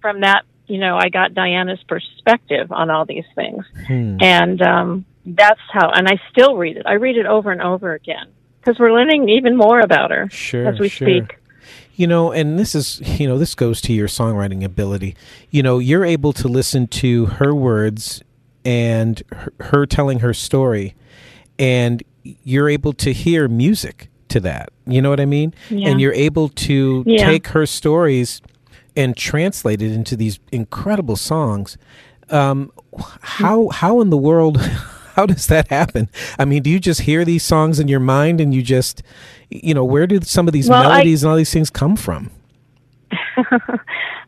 from 0.00 0.20
that, 0.20 0.42
you 0.66 0.78
know, 0.78 0.96
I 0.96 1.08
got 1.08 1.34
Diana's 1.34 1.82
perspective 1.86 2.72
on 2.72 2.90
all 2.90 3.04
these 3.04 3.24
things, 3.34 3.64
Hmm. 3.86 4.16
and 4.20 4.62
um, 4.62 5.04
that's 5.26 5.60
how. 5.72 5.90
And 5.90 6.08
I 6.08 6.18
still 6.30 6.56
read 6.56 6.76
it. 6.76 6.86
I 6.86 6.94
read 6.94 7.16
it 7.16 7.26
over 7.26 7.50
and 7.52 7.60
over 7.62 7.92
again 7.94 8.26
because 8.60 8.78
we're 8.78 8.92
learning 8.92 9.28
even 9.28 9.56
more 9.56 9.80
about 9.80 10.10
her 10.10 10.28
Sure, 10.30 10.66
as 10.66 10.78
we 10.78 10.88
sure. 10.88 11.06
speak. 11.08 11.38
You 11.96 12.06
know, 12.08 12.32
and 12.32 12.58
this 12.58 12.74
is, 12.74 13.00
you 13.20 13.28
know, 13.28 13.38
this 13.38 13.54
goes 13.54 13.80
to 13.82 13.92
your 13.92 14.08
songwriting 14.08 14.64
ability. 14.64 15.14
You 15.50 15.62
know, 15.62 15.78
you're 15.78 16.04
able 16.04 16.32
to 16.34 16.48
listen 16.48 16.86
to 16.88 17.26
her 17.26 17.54
words 17.54 18.20
and 18.64 19.22
her, 19.30 19.52
her 19.60 19.86
telling 19.86 20.18
her 20.20 20.34
story, 20.34 20.94
and 21.58 22.02
you're 22.22 22.68
able 22.68 22.92
to 22.94 23.12
hear 23.12 23.48
music 23.48 24.08
to 24.28 24.40
that. 24.40 24.70
You 24.86 25.00
know 25.02 25.10
what 25.10 25.20
I 25.20 25.26
mean? 25.26 25.54
Yeah. 25.70 25.90
And 25.90 26.00
you're 26.00 26.14
able 26.14 26.48
to 26.48 27.04
Yeah. 27.06 27.26
take 27.26 27.48
her 27.48 27.66
stories 27.66 28.40
and 28.96 29.16
translate 29.16 29.82
it 29.82 29.92
into 29.92 30.16
these 30.16 30.38
incredible 30.52 31.16
songs. 31.16 31.76
Um, 32.30 32.70
how 33.20 33.68
how 33.68 34.00
in 34.00 34.10
the 34.10 34.16
world 34.16 34.58
how 35.16 35.26
does 35.26 35.46
that 35.48 35.68
happen? 35.68 36.08
I 36.38 36.44
mean, 36.44 36.62
do 36.62 36.70
you 36.70 36.80
just 36.80 37.02
hear 37.02 37.24
these 37.24 37.42
songs 37.44 37.78
in 37.78 37.86
your 37.88 38.00
mind 38.00 38.40
and 38.40 38.54
you 38.54 38.62
just, 38.62 39.02
you 39.50 39.74
know, 39.74 39.84
where 39.84 40.06
do 40.06 40.20
some 40.22 40.48
of 40.48 40.52
these 40.52 40.68
Well, 40.68 40.82
I- 40.82 40.88
melodies 40.88 41.22
and 41.22 41.30
all 41.30 41.36
these 41.36 41.52
things 41.52 41.70
come 41.70 41.96
from? 41.96 42.30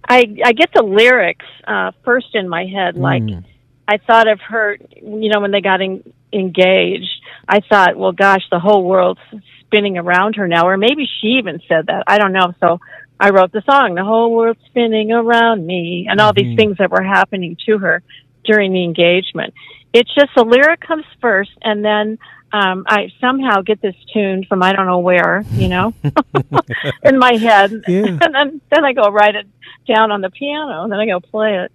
I 0.08 0.36
I 0.44 0.52
get 0.52 0.70
the 0.74 0.82
lyrics 0.82 1.46
uh, 1.66 1.92
first 2.04 2.34
in 2.34 2.48
my 2.48 2.64
head. 2.66 2.96
Like 2.96 3.22
Mm. 3.22 3.44
I 3.88 3.98
thought 3.98 4.26
of 4.28 4.40
her, 4.40 4.78
you 5.00 5.28
know, 5.30 5.40
when 5.40 5.52
they 5.52 5.60
got 5.60 5.80
en- 5.80 6.02
engaged. 6.32 7.10
I 7.48 7.60
thought, 7.60 7.96
well, 7.96 8.12
gosh, 8.12 8.42
the 8.50 8.58
whole 8.58 8.84
world's 8.84 9.20
spinning 9.60 9.98
around 9.98 10.36
her 10.36 10.46
now, 10.48 10.66
or 10.66 10.76
maybe 10.76 11.06
she 11.20 11.28
even 11.38 11.60
said 11.68 11.86
that. 11.86 12.04
I 12.06 12.18
don't 12.18 12.32
know. 12.32 12.52
So 12.60 12.78
I 13.18 13.30
wrote 13.30 13.52
the 13.52 13.62
song, 13.70 13.94
"The 13.94 14.04
Whole 14.04 14.32
World's 14.34 14.60
Spinning 14.66 15.12
Around 15.12 15.66
Me," 15.66 16.06
and 16.08 16.20
all 16.20 16.32
Mm-hmm. 16.32 16.48
these 16.48 16.56
things 16.56 16.76
that 16.78 16.90
were 16.90 17.02
happening 17.02 17.56
to 17.66 17.78
her 17.78 18.02
during 18.44 18.72
the 18.72 18.84
engagement. 18.84 19.54
It's 19.92 20.12
just 20.14 20.28
the 20.36 20.44
lyric 20.44 20.80
comes 20.80 21.04
first, 21.20 21.50
and 21.62 21.84
then 21.84 22.18
um, 22.52 22.84
I 22.86 23.08
somehow 23.20 23.62
get 23.62 23.80
this 23.80 23.94
tune 24.12 24.44
from 24.48 24.62
I 24.62 24.72
don't 24.72 24.86
know 24.86 24.98
where, 24.98 25.42
you 25.52 25.68
know, 25.68 25.94
in 27.04 27.18
my 27.18 27.34
head, 27.36 27.72
Yeah. 27.88 28.06
and 28.20 28.34
then 28.34 28.60
then 28.70 28.84
I 28.84 28.92
go 28.92 29.08
write 29.10 29.34
it 29.34 29.46
down 29.88 30.10
on 30.12 30.20
the 30.20 30.30
piano, 30.30 30.82
and 30.84 30.92
then 30.92 30.98
I 31.00 31.06
go 31.06 31.20
play 31.20 31.56
it. 31.64 31.72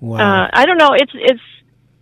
Wow. 0.00 0.18
Uh, 0.44 0.50
I 0.52 0.66
don't 0.66 0.78
know. 0.78 0.90
It's 0.94 1.12
it's 1.14 1.40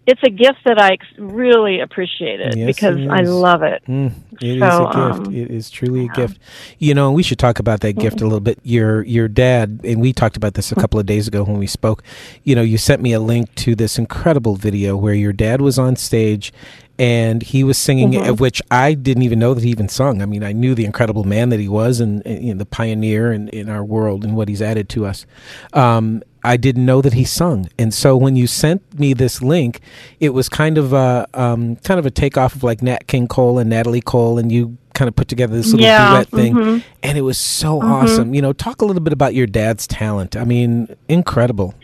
it's 0.09 0.23
a 0.25 0.31
gift 0.31 0.61
that 0.65 0.81
I 0.81 0.97
really 1.19 1.81
appreciate 1.81 2.41
it 2.41 2.57
Yes, 2.57 2.75
because 2.75 2.97
I 3.11 3.21
love 3.21 3.63
it. 3.63 3.83
Mm, 3.87 4.13
it 4.41 4.57
is 4.57 4.61
So, 4.61 4.87
a 4.87 4.95
gift. 4.95 5.27
um, 5.29 5.35
it 5.35 5.51
is 5.51 5.69
truly 5.71 6.07
a 6.07 6.09
gift. 6.09 6.39
You 6.79 6.95
know, 6.95 7.13
we 7.13 7.23
should 7.23 7.39
talk 7.39 7.59
about 7.59 7.81
that 7.81 7.93
gift 7.93 8.23
a 8.23 8.25
little 8.25 8.41
bit. 8.41 8.59
Your 8.63 9.03
your 9.03 9.29
dad, 9.29 9.81
and 9.85 10.01
we 10.01 10.15
talked 10.15 10.39
about 10.39 10.55
this 10.55 10.73
a 10.73 10.77
couple 10.77 10.99
of 10.99 11.05
days 11.05 11.29
ago 11.29 11.45
when 11.45 11.59
we 11.59 11.67
spoke. 11.67 12.03
You 12.43 12.55
know, 12.55 12.63
you 12.63 12.79
sent 12.79 13.03
me 13.03 13.13
a 13.13 13.21
link 13.21 13.55
to 13.57 13.75
this 13.75 13.99
incredible 13.99 14.57
video 14.57 14.97
where 14.97 15.13
your 15.13 15.35
dad 15.35 15.61
was 15.61 15.79
on 15.79 15.95
stage 15.97 16.55
and 16.99 17.43
he 17.43 17.63
was 17.63 17.77
singing, 17.79 18.17
of 18.27 18.41
which 18.41 18.61
I 18.71 18.95
didn't 18.95 19.23
even 19.23 19.39
know 19.39 19.55
that 19.55 19.63
he 19.63 19.71
even 19.71 19.89
sung. 19.89 20.21
I 20.23 20.27
mean, 20.27 20.43
I 20.43 20.53
knew 20.53 20.75
the 20.75 20.85
incredible 20.85 21.23
man 21.25 21.51
that 21.51 21.61
he 21.61 21.69
was 21.69 22.01
and, 22.01 22.27
and 22.27 22.43
you 22.43 22.55
know, 22.55 22.59
the 22.59 22.67
pioneer 22.67 23.31
in, 23.31 23.49
in 23.51 23.69
our 23.69 23.85
world 23.85 24.25
and 24.25 24.35
what 24.35 24.49
he's 24.49 24.61
added 24.63 24.89
to 24.91 25.07
us. 25.07 25.27
Um, 25.75 26.23
I 26.45 26.57
didn't 26.57 26.87
know 26.87 27.03
that 27.03 27.15
he 27.15 27.25
sung, 27.25 27.69
and 27.79 27.93
so 27.93 28.17
when 28.17 28.37
you 28.37 28.47
sent 28.47 28.99
me 28.99 29.13
this 29.13 29.43
link, 29.43 29.81
it 30.21 30.31
was 30.31 30.49
kind 30.49 30.79
of 30.79 30.93
a 30.93 31.27
um, 31.35 31.77
kind 31.77 31.99
of 31.99 32.07
a 32.07 32.11
takeoff 32.11 32.55
of 32.55 32.63
like 32.63 32.83
Nat 32.83 33.07
King 33.07 33.27
Cole 33.27 33.59
and 33.59 33.69
Natalie 33.69 34.01
Cole, 34.01 34.39
and 34.39 34.51
you 34.51 34.79
kind 34.95 35.09
of 35.09 35.15
put 35.15 35.29
together 35.29 35.57
this 35.57 35.73
little 35.73 35.87
Yeah, 35.87 36.11
duet 36.11 36.29
thing, 36.29 36.55
mhm. 36.55 36.85
and 37.03 37.19
it 37.19 37.23
was 37.23 37.39
so 37.39 37.81
awesome. 37.81 38.35
You 38.35 38.43
know, 38.43 38.53
talk 38.53 38.83
a 38.83 38.85
little 38.85 39.03
bit 39.03 39.13
about 39.13 39.35
your 39.35 39.47
dad's 39.47 39.87
talent. 39.87 40.37
I 40.37 40.45
mean, 40.45 40.95
incredible. 41.09 41.75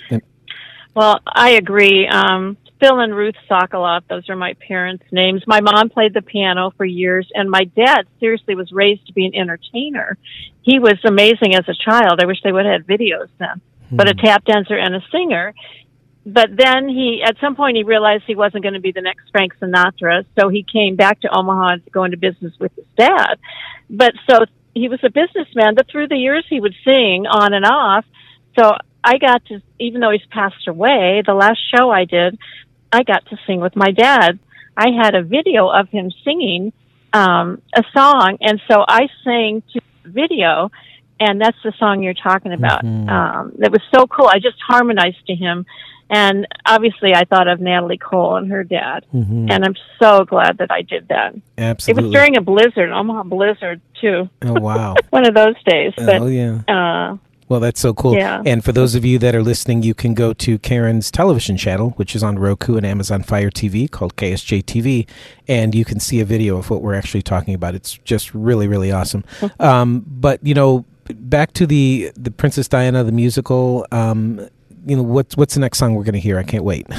Well, 0.95 1.21
I 1.27 1.51
agree. 1.51 2.07
Um, 2.07 2.57
Phil 2.81 3.01
and 3.01 3.15
Ruth 3.15 3.35
Sokolof, 3.51 4.03
those 4.09 4.29
are 4.29 4.37
my 4.37 4.55
parents' 4.55 5.05
names. 5.11 5.43
My 5.47 5.61
mom 5.61 5.89
played 5.91 6.13
the 6.13 6.23
piano 6.23 6.73
for 6.77 6.85
years, 6.85 7.29
and 7.35 7.51
my 7.51 7.65
dad 7.65 8.07
seriously 8.21 8.55
was 8.55 8.71
raised 8.73 9.07
to 9.07 9.13
be 9.13 9.25
an 9.27 9.35
entertainer. 9.35 10.19
He 10.63 10.79
was 10.79 10.99
amazing 11.05 11.55
as 11.55 11.65
a 11.69 11.75
child. 11.75 12.21
I 12.21 12.27
wish 12.27 12.39
they 12.43 12.53
would 12.53 12.67
have 12.67 12.83
had 12.83 12.87
videos 12.87 13.29
then. 13.39 13.61
But 13.97 14.09
a 14.09 14.15
tap 14.15 14.45
dancer 14.45 14.77
and 14.77 14.95
a 14.95 15.01
singer. 15.13 15.55
But 16.27 16.57
then 16.57 16.89
he, 16.89 17.23
at 17.25 17.37
some 17.41 17.55
point, 17.55 17.77
he 17.77 17.83
realized 17.83 18.25
he 18.27 18.35
wasn't 18.35 18.63
going 18.63 18.75
to 18.75 18.81
be 18.81 18.93
the 18.93 19.03
next 19.03 19.31
Frank 19.31 19.55
Sinatra, 19.61 20.25
so 20.39 20.49
he 20.49 20.65
came 20.65 20.97
back 20.97 21.21
to 21.21 21.29
Omaha 21.29 21.77
to 21.85 21.91
go 21.91 22.05
into 22.05 22.17
business 22.17 22.55
with 22.59 22.75
his 22.75 22.87
dad. 22.97 23.39
But 23.91 24.15
so 24.29 24.47
he 24.75 24.89
was 24.89 25.01
a 25.05 25.11
businessman, 25.11 25.75
but 25.75 25.87
through 25.91 26.09
the 26.09 26.17
years 26.17 26.47
he 26.49 26.61
would 26.61 26.75
sing 26.85 27.27
on 27.27 27.53
and 27.53 27.67
off. 27.67 28.07
So 28.59 28.73
I 29.03 29.19
got 29.19 29.45
to, 29.47 29.61
even 29.79 30.01
though 30.01 30.11
he's 30.11 30.27
passed 30.31 30.67
away, 30.67 31.23
the 31.27 31.35
last 31.35 31.61
show 31.75 31.91
I 31.91 32.07
did, 32.07 32.39
I 32.91 33.03
got 33.03 33.27
to 33.27 33.37
sing 33.47 33.61
with 33.61 33.77
my 33.77 33.91
dad. 33.91 34.39
I 34.77 34.87
had 34.91 35.15
a 35.15 35.23
video 35.23 35.69
of 35.69 35.89
him 35.91 36.11
singing 36.25 36.73
um, 37.13 37.61
a 37.77 37.83
song, 37.95 38.39
and 38.41 38.61
so 38.71 38.85
I 38.87 39.09
sang 39.23 39.63
to 39.75 39.81
the 40.05 40.11
video, 40.11 40.71
and 41.25 41.41
that's 41.41 41.57
the 41.65 41.73
song 41.79 42.03
you're 42.03 42.15
talking 42.15 42.53
about. 42.53 42.85
Um, 42.85 43.53
it 43.61 43.71
was 43.71 43.83
so 43.95 44.07
cool. 44.07 44.27
I 44.27 44.39
just 44.39 44.57
harmonized 44.67 45.27
to 45.27 45.35
him, 45.35 45.67
and 46.11 46.47
obviously 46.67 47.15
I 47.15 47.25
thought 47.25 47.49
of 47.49 47.61
Natalie 47.61 47.99
Cole 47.99 48.37
and 48.37 48.51
her 48.51 48.65
dad, 48.65 49.07
and 49.13 49.65
I'm 49.65 49.75
so 50.01 50.25
glad 50.25 50.59
that 50.59 50.71
I 50.71 50.83
did 50.83 51.09
that. 51.09 51.35
Absolutely, 51.59 52.03
it 52.03 52.07
was 52.07 52.13
during 52.13 52.37
a 52.37 52.41
blizzard, 52.41 52.91
Omaha 52.91 53.25
blizzard 53.25 53.81
too, 54.01 54.29
oh 54.43 54.61
wow. 54.61 54.95
one 55.11 55.27
of 55.27 55.35
those 55.35 55.61
days. 55.65 55.93
But 55.97 56.21
oh 56.23 56.27
yeah. 56.27 56.61
uh, 56.69 57.17
Well, 57.49 57.61
that's 57.61 57.81
so 57.81 57.93
cool. 57.95 58.15
Yeah. 58.15 58.43
And 58.47 58.65
for 58.65 58.73
those 58.73 58.95
of 58.95 59.05
you 59.05 59.19
that 59.19 59.35
are 59.35 59.43
listening, 59.43 59.83
you 59.83 59.95
can 59.95 60.15
go 60.15 60.33
to 60.33 60.59
Karen's 60.59 61.11
television 61.11 61.57
channel, 61.57 61.91
which 61.91 62.17
is 62.17 62.23
on 62.23 62.39
Roku 62.39 62.77
and 62.77 62.87
Amazon 62.87 63.23
Fire 63.23 63.51
TV, 63.51 63.91
called 63.91 64.17
KSJ 64.17 64.65
TV, 64.65 65.09
and 65.47 65.75
you 65.75 65.85
can 65.85 66.01
see 66.01 66.21
a 66.21 66.25
video 66.25 66.57
of 66.57 66.71
what 66.71 66.83
we're 66.83 66.95
actually 66.95 67.23
talking 67.23 67.55
about. 67.55 67.75
It's 67.75 67.99
just 68.05 68.35
really, 68.35 68.67
really 68.67 68.91
awesome. 68.93 69.25
um, 69.61 70.05
but 70.07 70.45
you 70.45 70.55
know, 70.55 70.85
back 71.11 71.53
to 71.55 71.67
the 71.67 72.13
the 72.17 72.31
Princess 72.31 72.69
Diana 72.69 73.05
the 73.05 73.13
musical. 73.13 73.87
Um, 73.93 74.49
you 74.87 74.97
know, 74.97 75.03
what's 75.03 75.37
what's 75.37 75.55
the 75.55 75.61
next 75.61 75.79
song 75.79 75.95
we're 75.95 76.05
going 76.05 76.15
to 76.15 76.21
hear? 76.21 76.39
I 76.39 76.43
can't 76.43 76.65
wait. 76.65 76.87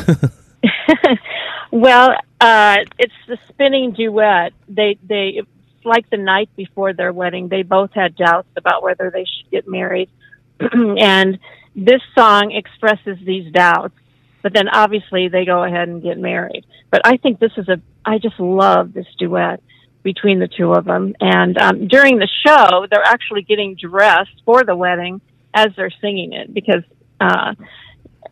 Well, 1.76 2.16
uh, 2.40 2.78
it's 2.98 3.14
the 3.28 3.38
spinning 3.50 3.92
duet. 3.92 4.54
They 4.70 4.98
they 5.04 5.40
it's 5.40 5.86
like 5.86 6.10
the 6.10 6.16
night 6.16 6.50
before 6.56 6.94
their 6.94 7.12
wedding. 7.12 7.50
They 7.50 7.64
both 7.64 7.92
had 7.94 8.16
doubts 8.16 8.48
about 8.56 8.82
whether 8.82 9.12
they 9.12 9.26
should 9.26 9.52
get 9.52 9.68
married, 9.68 10.10
and 10.60 11.38
this 11.76 12.02
song 12.18 12.54
expresses 12.54 13.18
these 13.26 13.52
doubts. 13.52 13.94
But 14.42 14.54
then 14.54 14.70
obviously 14.70 15.28
they 15.28 15.44
go 15.44 15.66
ahead 15.66 15.90
and 15.90 16.02
get 16.02 16.18
married. 16.18 16.66
But 16.92 17.02
I 17.04 17.18
think 17.18 17.40
this 17.40 17.52
is 17.58 17.68
a. 17.68 17.82
I 18.06 18.20
just 18.20 18.40
love 18.40 18.94
this 18.94 19.08
duet 19.20 19.62
between 20.06 20.40
the 20.40 20.48
two 20.48 20.72
of 20.72 20.86
them. 20.86 21.16
And 21.20 21.58
um, 21.58 21.88
during 21.90 22.20
the 22.20 22.30
show, 22.46 22.86
they're 22.90 23.04
actually 23.04 23.42
getting 23.42 23.76
dressed 23.76 24.42
for 24.46 24.64
the 24.64 24.76
wedding 24.76 25.20
as 25.54 25.68
they're 25.76 25.92
singing 26.00 26.32
it 26.32 26.54
because. 26.54 26.84
Uh, 27.20 27.56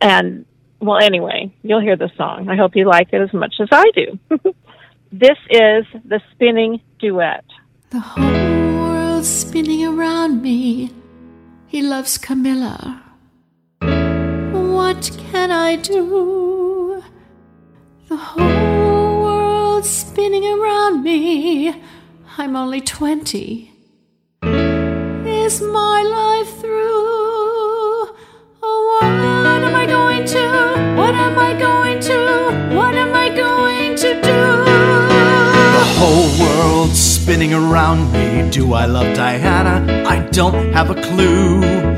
and 0.00 0.46
well, 0.80 0.98
anyway, 1.02 1.54
you'll 1.62 1.80
hear 1.80 1.96
the 1.96 2.10
song. 2.16 2.48
I 2.48 2.56
hope 2.56 2.76
you 2.76 2.86
like 2.86 3.08
it 3.12 3.20
as 3.20 3.32
much 3.32 3.54
as 3.60 3.68
I 3.72 3.84
do. 3.94 4.18
this 5.12 5.38
is 5.50 5.84
the 6.04 6.20
spinning 6.32 6.80
duet. 6.98 7.44
The 7.90 8.00
whole 8.00 8.22
world's 8.22 9.28
spinning 9.28 9.86
around 9.86 10.42
me. 10.42 10.90
He 11.66 11.80
loves 11.80 12.18
Camilla. 12.18 13.02
What 13.80 15.10
can 15.30 15.50
I 15.50 15.76
do? 15.76 17.02
The 18.08 18.16
whole 18.16 18.93
world's 19.84 19.96
spinning 19.96 20.46
around 20.46 21.02
me. 21.02 21.82
I'm 22.38 22.56
only 22.56 22.80
20. 22.80 23.70
Is 24.42 25.60
my 25.60 26.02
life 26.02 26.58
through? 26.58 28.08
Oh, 28.62 28.98
what 29.00 29.04
am 29.04 29.74
I 29.74 29.84
going 29.84 30.24
to? 30.24 30.44
What 30.96 31.14
am 31.14 31.38
I 31.38 31.52
going 31.58 32.00
to? 32.00 32.74
What 32.74 32.94
am 32.94 33.14
I 33.14 33.28
going 33.28 33.94
to 33.96 34.14
do? 34.14 34.40
The 35.78 35.86
whole 35.98 36.30
world's 36.40 36.98
spinning 36.98 37.52
around 37.52 38.10
me. 38.12 38.50
Do 38.50 38.72
I 38.72 38.86
love 38.86 39.14
Diana? 39.14 40.04
I 40.08 40.26
don't 40.30 40.72
have 40.72 40.88
a 40.88 40.94
clue. 40.94 41.93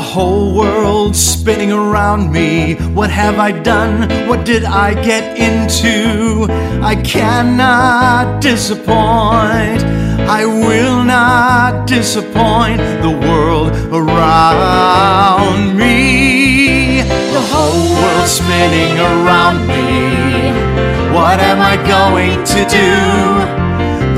The 0.00 0.06
whole 0.06 0.54
world 0.54 1.14
spinning 1.14 1.72
around 1.72 2.32
me. 2.32 2.76
What 2.94 3.10
have 3.10 3.38
I 3.38 3.52
done? 3.52 4.08
What 4.26 4.46
did 4.46 4.64
I 4.64 4.94
get 4.94 5.38
into? 5.38 6.46
I 6.82 6.94
cannot 6.96 8.40
disappoint. 8.40 9.82
I 10.38 10.46
will 10.46 11.04
not 11.04 11.86
disappoint 11.86 12.78
the 13.04 13.14
world 13.28 13.72
around 13.92 15.76
me. 15.76 17.02
The 17.36 17.44
whole 17.52 17.84
world 18.00 18.26
spinning 18.26 18.96
around 18.98 19.58
me. 19.68 19.84
What 21.12 21.40
am 21.40 21.60
I 21.60 21.76
going 21.96 22.42
to 22.54 22.60
do? 22.80 22.90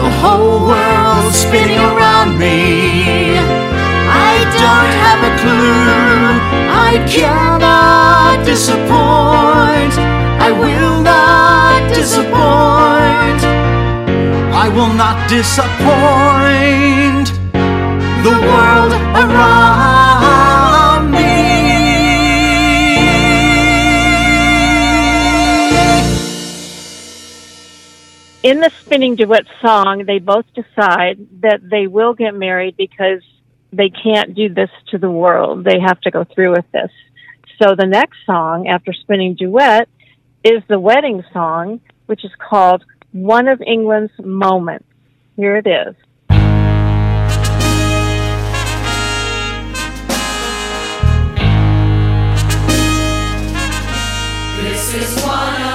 The 0.00 0.10
whole 0.22 0.60
world's 0.68 1.34
spinning 1.34 1.80
around 1.80 2.38
me. 2.38 3.31
Don't 4.58 4.92
have 5.06 5.20
a 5.24 5.32
clue. 5.42 6.40
I 6.88 6.92
cannot 7.08 8.44
disappoint. 8.44 9.94
I 10.48 10.50
will 10.52 11.02
not 11.02 11.94
disappoint. 11.94 13.42
I 14.64 14.68
will 14.68 14.92
not 14.94 15.28
disappoint 15.28 17.26
the 18.22 18.34
world 18.48 18.92
around 19.22 21.10
me. 21.10 21.32
In 28.42 28.60
the 28.60 28.70
spinning 28.80 29.14
duet 29.16 29.46
song, 29.60 30.04
they 30.06 30.18
both 30.18 30.46
decide 30.54 31.18
that 31.40 31.60
they 31.68 31.86
will 31.86 32.14
get 32.14 32.34
married 32.34 32.76
because 32.76 33.22
they 33.72 33.90
can't 33.90 34.34
do 34.34 34.52
this 34.52 34.70
to 34.90 34.98
the 34.98 35.10
world. 35.10 35.64
They 35.64 35.80
have 35.80 36.00
to 36.02 36.10
go 36.10 36.24
through 36.24 36.50
with 36.52 36.70
this. 36.72 36.90
So 37.60 37.74
the 37.74 37.86
next 37.86 38.18
song 38.26 38.68
after 38.68 38.92
spinning 38.92 39.34
duet 39.34 39.88
is 40.44 40.62
the 40.68 40.78
wedding 40.78 41.24
song, 41.32 41.80
which 42.06 42.24
is 42.24 42.32
called 42.38 42.84
One 43.12 43.48
of 43.48 43.62
England's 43.62 44.12
Moments. 44.22 44.84
Here 45.36 45.56
it 45.56 45.66
is. 45.66 45.94
This 54.62 54.94
is 54.94 55.24
one 55.24 55.71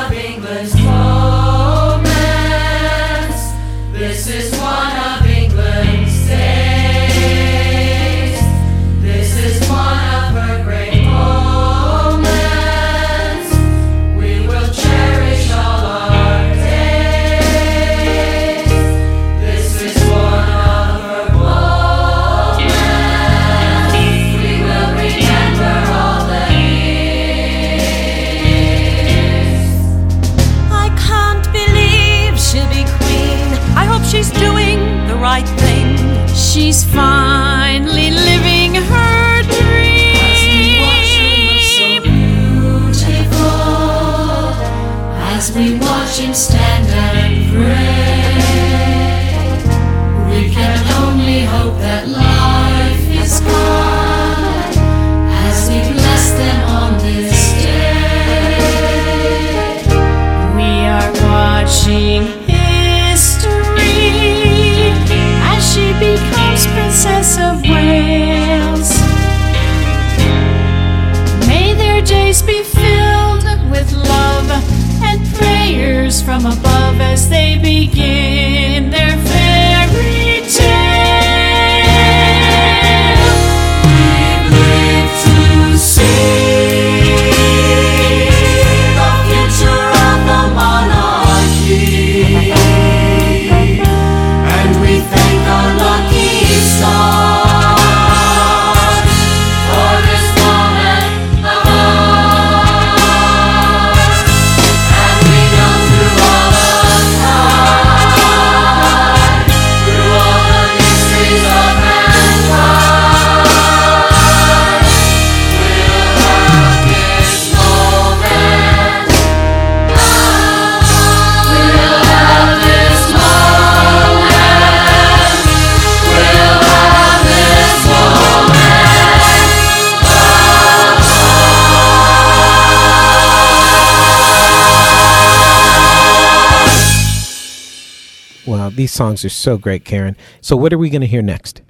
these 138.77 138.93
songs 138.93 139.25
are 139.25 139.29
so 139.29 139.57
great, 139.57 139.83
Karen. 139.83 140.15
So, 140.39 140.55
what 140.55 140.71
are 140.71 140.77
we 140.77 140.89
going 140.89 141.01
to 141.01 141.07
hear 141.07 141.21
next? 141.21 141.61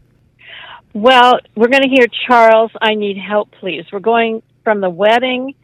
Well, 0.94 1.40
we're 1.56 1.70
going 1.70 1.84
to 1.84 1.90
hear 1.90 2.08
Charles, 2.28 2.72
I 2.82 2.94
Need 2.94 3.18
Help, 3.18 3.52
Please. 3.60 3.86
We're 3.92 4.00
going 4.00 4.44
from 4.64 4.82
the 4.82 4.90
wedding 4.90 5.56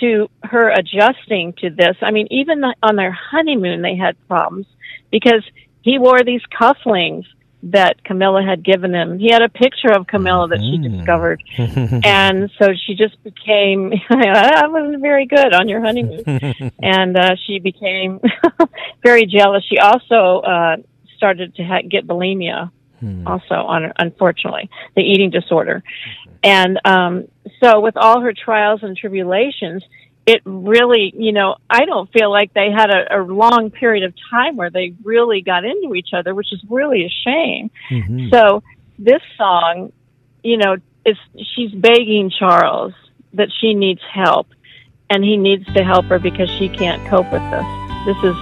to 0.00 0.28
her 0.42 0.70
adjusting 0.70 1.54
to 1.58 1.70
this. 1.70 1.96
I 2.02 2.10
mean, 2.10 2.28
even 2.30 2.60
the, 2.60 2.74
on 2.82 2.96
their 2.96 3.12
honeymoon, 3.12 3.82
they 3.82 3.96
had 3.96 4.16
problems 4.28 4.66
because 5.10 5.44
he 5.82 5.98
wore 5.98 6.22
these 6.22 6.42
cufflinks 6.60 7.26
that 7.70 8.04
Camilla 8.04 8.42
had 8.42 8.62
given 8.62 8.94
him. 8.94 9.18
He 9.18 9.30
had 9.32 9.42
a 9.42 9.48
picture 9.48 9.90
of 9.90 10.06
Camilla 10.06 10.48
that 10.48 10.60
she 10.60 10.76
discovered. 10.78 11.42
and 12.04 12.50
so 12.58 12.68
she 12.86 12.94
just 12.94 13.22
became, 13.24 13.92
I 14.10 14.66
wasn't 14.66 15.00
very 15.00 15.26
good 15.26 15.54
on 15.54 15.68
your 15.68 15.80
honeymoon. 15.80 16.72
and 16.82 17.16
uh, 17.16 17.36
she 17.46 17.58
became 17.58 18.20
very 19.02 19.26
jealous. 19.26 19.64
She 19.68 19.78
also 19.78 20.40
uh, 20.40 20.76
started 21.16 21.54
to 21.56 21.64
ha- 21.64 21.82
get 21.88 22.06
bulimia 22.06 22.70
also 23.26 23.54
on 23.54 23.92
unfortunately 23.98 24.70
the 24.96 25.02
eating 25.02 25.28
disorder 25.28 25.82
and 26.42 26.80
um 26.86 27.28
so 27.62 27.80
with 27.80 27.98
all 27.98 28.22
her 28.22 28.32
trials 28.32 28.82
and 28.82 28.96
tribulations 28.96 29.84
it 30.26 30.40
really 30.44 31.12
you 31.16 31.32
know 31.32 31.56
i 31.68 31.84
don't 31.84 32.10
feel 32.12 32.30
like 32.30 32.52
they 32.54 32.70
had 32.70 32.90
a, 32.90 33.18
a 33.18 33.22
long 33.22 33.70
period 33.70 34.04
of 34.04 34.14
time 34.30 34.56
where 34.56 34.70
they 34.70 34.94
really 35.02 35.42
got 35.42 35.64
into 35.64 35.94
each 35.94 36.10
other 36.14 36.34
which 36.34 36.52
is 36.52 36.62
really 36.68 37.04
a 37.04 37.10
shame. 37.24 37.70
Mm-hmm. 37.90 38.30
So 38.30 38.62
this 38.98 39.20
song 39.36 39.92
you 40.42 40.56
know 40.56 40.76
is 41.04 41.16
she's 41.54 41.72
begging 41.72 42.30
charles 42.30 42.94
that 43.34 43.48
she 43.60 43.74
needs 43.74 44.00
help 44.10 44.46
and 45.10 45.22
he 45.22 45.36
needs 45.36 45.66
to 45.74 45.84
help 45.84 46.06
her 46.06 46.18
because 46.18 46.48
she 46.50 46.68
can't 46.68 47.06
cope 47.08 47.30
with 47.30 47.42
this. 47.50 47.66
This 48.06 48.16
is 48.24 48.36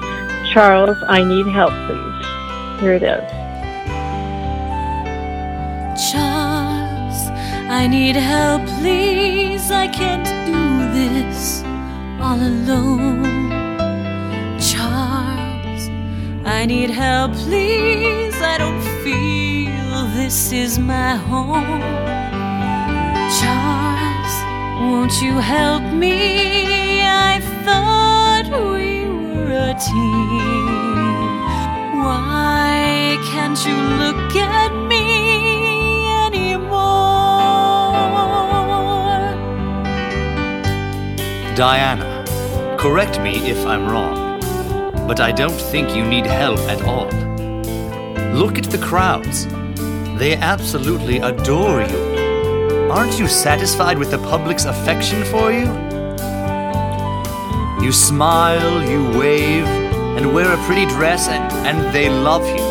charles 0.52 0.96
i 1.08 1.22
need 1.22 1.46
help 1.46 1.72
please. 1.86 2.80
Here 2.80 2.94
it 2.94 3.02
is. 3.02 3.42
Charles, 6.10 7.28
I 7.70 7.86
need 7.86 8.16
help, 8.16 8.66
please. 8.80 9.70
I 9.70 9.86
can't 9.86 10.24
do 10.46 10.90
this 10.92 11.62
all 12.22 12.40
alone. 12.40 13.50
Charles, 14.60 15.82
I 16.44 16.64
need 16.66 16.90
help, 16.90 17.32
please. 17.34 18.36
I 18.40 18.56
don't 18.58 18.82
feel 19.04 20.06
this 20.14 20.52
is 20.52 20.78
my 20.78 21.16
home. 21.16 21.82
Charles, 23.38 24.34
won't 24.80 25.14
you 25.20 25.34
help 25.38 25.82
me? 25.92 27.02
I 27.02 27.40
thought 27.64 28.46
we 28.72 29.08
were 29.08 29.50
a 29.70 29.74
team. 29.90 31.42
Why 32.06 33.18
can't 33.30 33.58
you 33.66 33.76
look 34.02 34.36
at 34.36 34.72
me 34.90 35.04
anymore? 36.26 37.02
Diana, 41.56 42.11
correct 42.82 43.20
me 43.20 43.36
if 43.48 43.64
I'm 43.64 43.88
wrong, 43.88 44.40
but 45.06 45.20
I 45.20 45.30
don't 45.30 45.60
think 45.70 45.94
you 45.94 46.04
need 46.04 46.26
help 46.26 46.58
at 46.68 46.82
all. 46.82 47.06
Look 48.36 48.58
at 48.58 48.64
the 48.64 48.78
crowds. 48.78 49.46
They 50.18 50.34
absolutely 50.34 51.18
adore 51.18 51.82
you. 51.82 52.90
Aren't 52.90 53.20
you 53.20 53.28
satisfied 53.28 53.98
with 53.98 54.10
the 54.10 54.18
public's 54.18 54.64
affection 54.64 55.22
for 55.26 55.52
you? 55.52 55.66
You 57.84 57.92
smile, 57.92 58.82
you 58.82 59.16
wave, 59.16 59.68
and 60.16 60.34
wear 60.34 60.52
a 60.52 60.64
pretty 60.64 60.86
dress, 60.86 61.28
and, 61.28 61.52
and 61.64 61.94
they 61.94 62.08
love 62.08 62.44
you. 62.44 62.64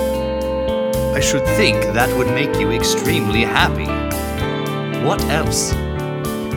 I 1.15 1.21
should 1.21 1.45
think 1.55 1.77
that 1.93 2.13
would 2.17 2.27
make 2.27 2.53
you 2.59 2.71
extremely 2.71 3.43
happy. 3.43 3.87
What 5.05 5.23
else? 5.29 5.71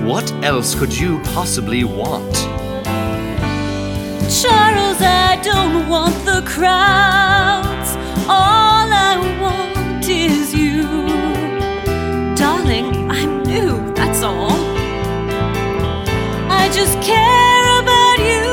What 0.03 0.29
else 0.43 0.75
could 0.75 0.93
you 0.93 1.21
possibly 1.23 1.85
want? 1.85 2.64
Charles, 4.29 5.03
I 5.03 5.39
don't 5.43 5.87
want 5.89 6.15
the 6.25 6.43
crowds. 6.47 7.97
All 8.27 8.89
I 8.91 9.17
want 9.41 10.09
is 10.09 10.55
you. 10.55 10.83
Darling, 12.35 13.11
I'm 13.11 13.43
new, 13.43 13.93
that's 13.95 14.23
all. 14.23 14.57
I 16.51 16.71
just 16.73 16.99
care 17.03 17.67
about 17.81 18.19
you. 18.31 18.45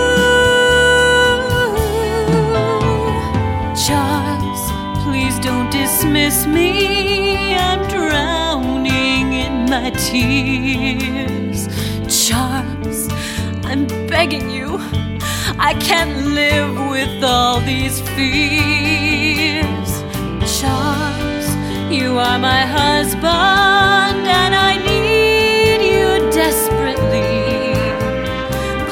Charles, 3.86 4.63
please 5.03 5.39
don't 5.39 5.69
dismiss 5.71 6.45
me. 6.45 7.55
I'm 7.55 7.88
drowning 7.88 9.34
in 9.34 9.69
my 9.69 9.89
tears. 9.91 11.69
Charles, 12.27 13.07
I'm 13.63 13.88
begging 14.07 14.49
you. 14.49 14.79
I 15.60 15.74
can't 15.76 16.28
live 16.34 16.74
with 16.90 17.24
all 17.24 17.60
these 17.62 18.00
fears. 18.16 19.92
Charles, 20.60 21.48
you 21.92 22.18
are 22.18 22.40
my 22.40 22.66
husband, 22.66 24.28
and 24.28 24.54
I 24.56 24.78
need 24.78 25.82
you 25.82 26.32
desperately. 26.32 27.76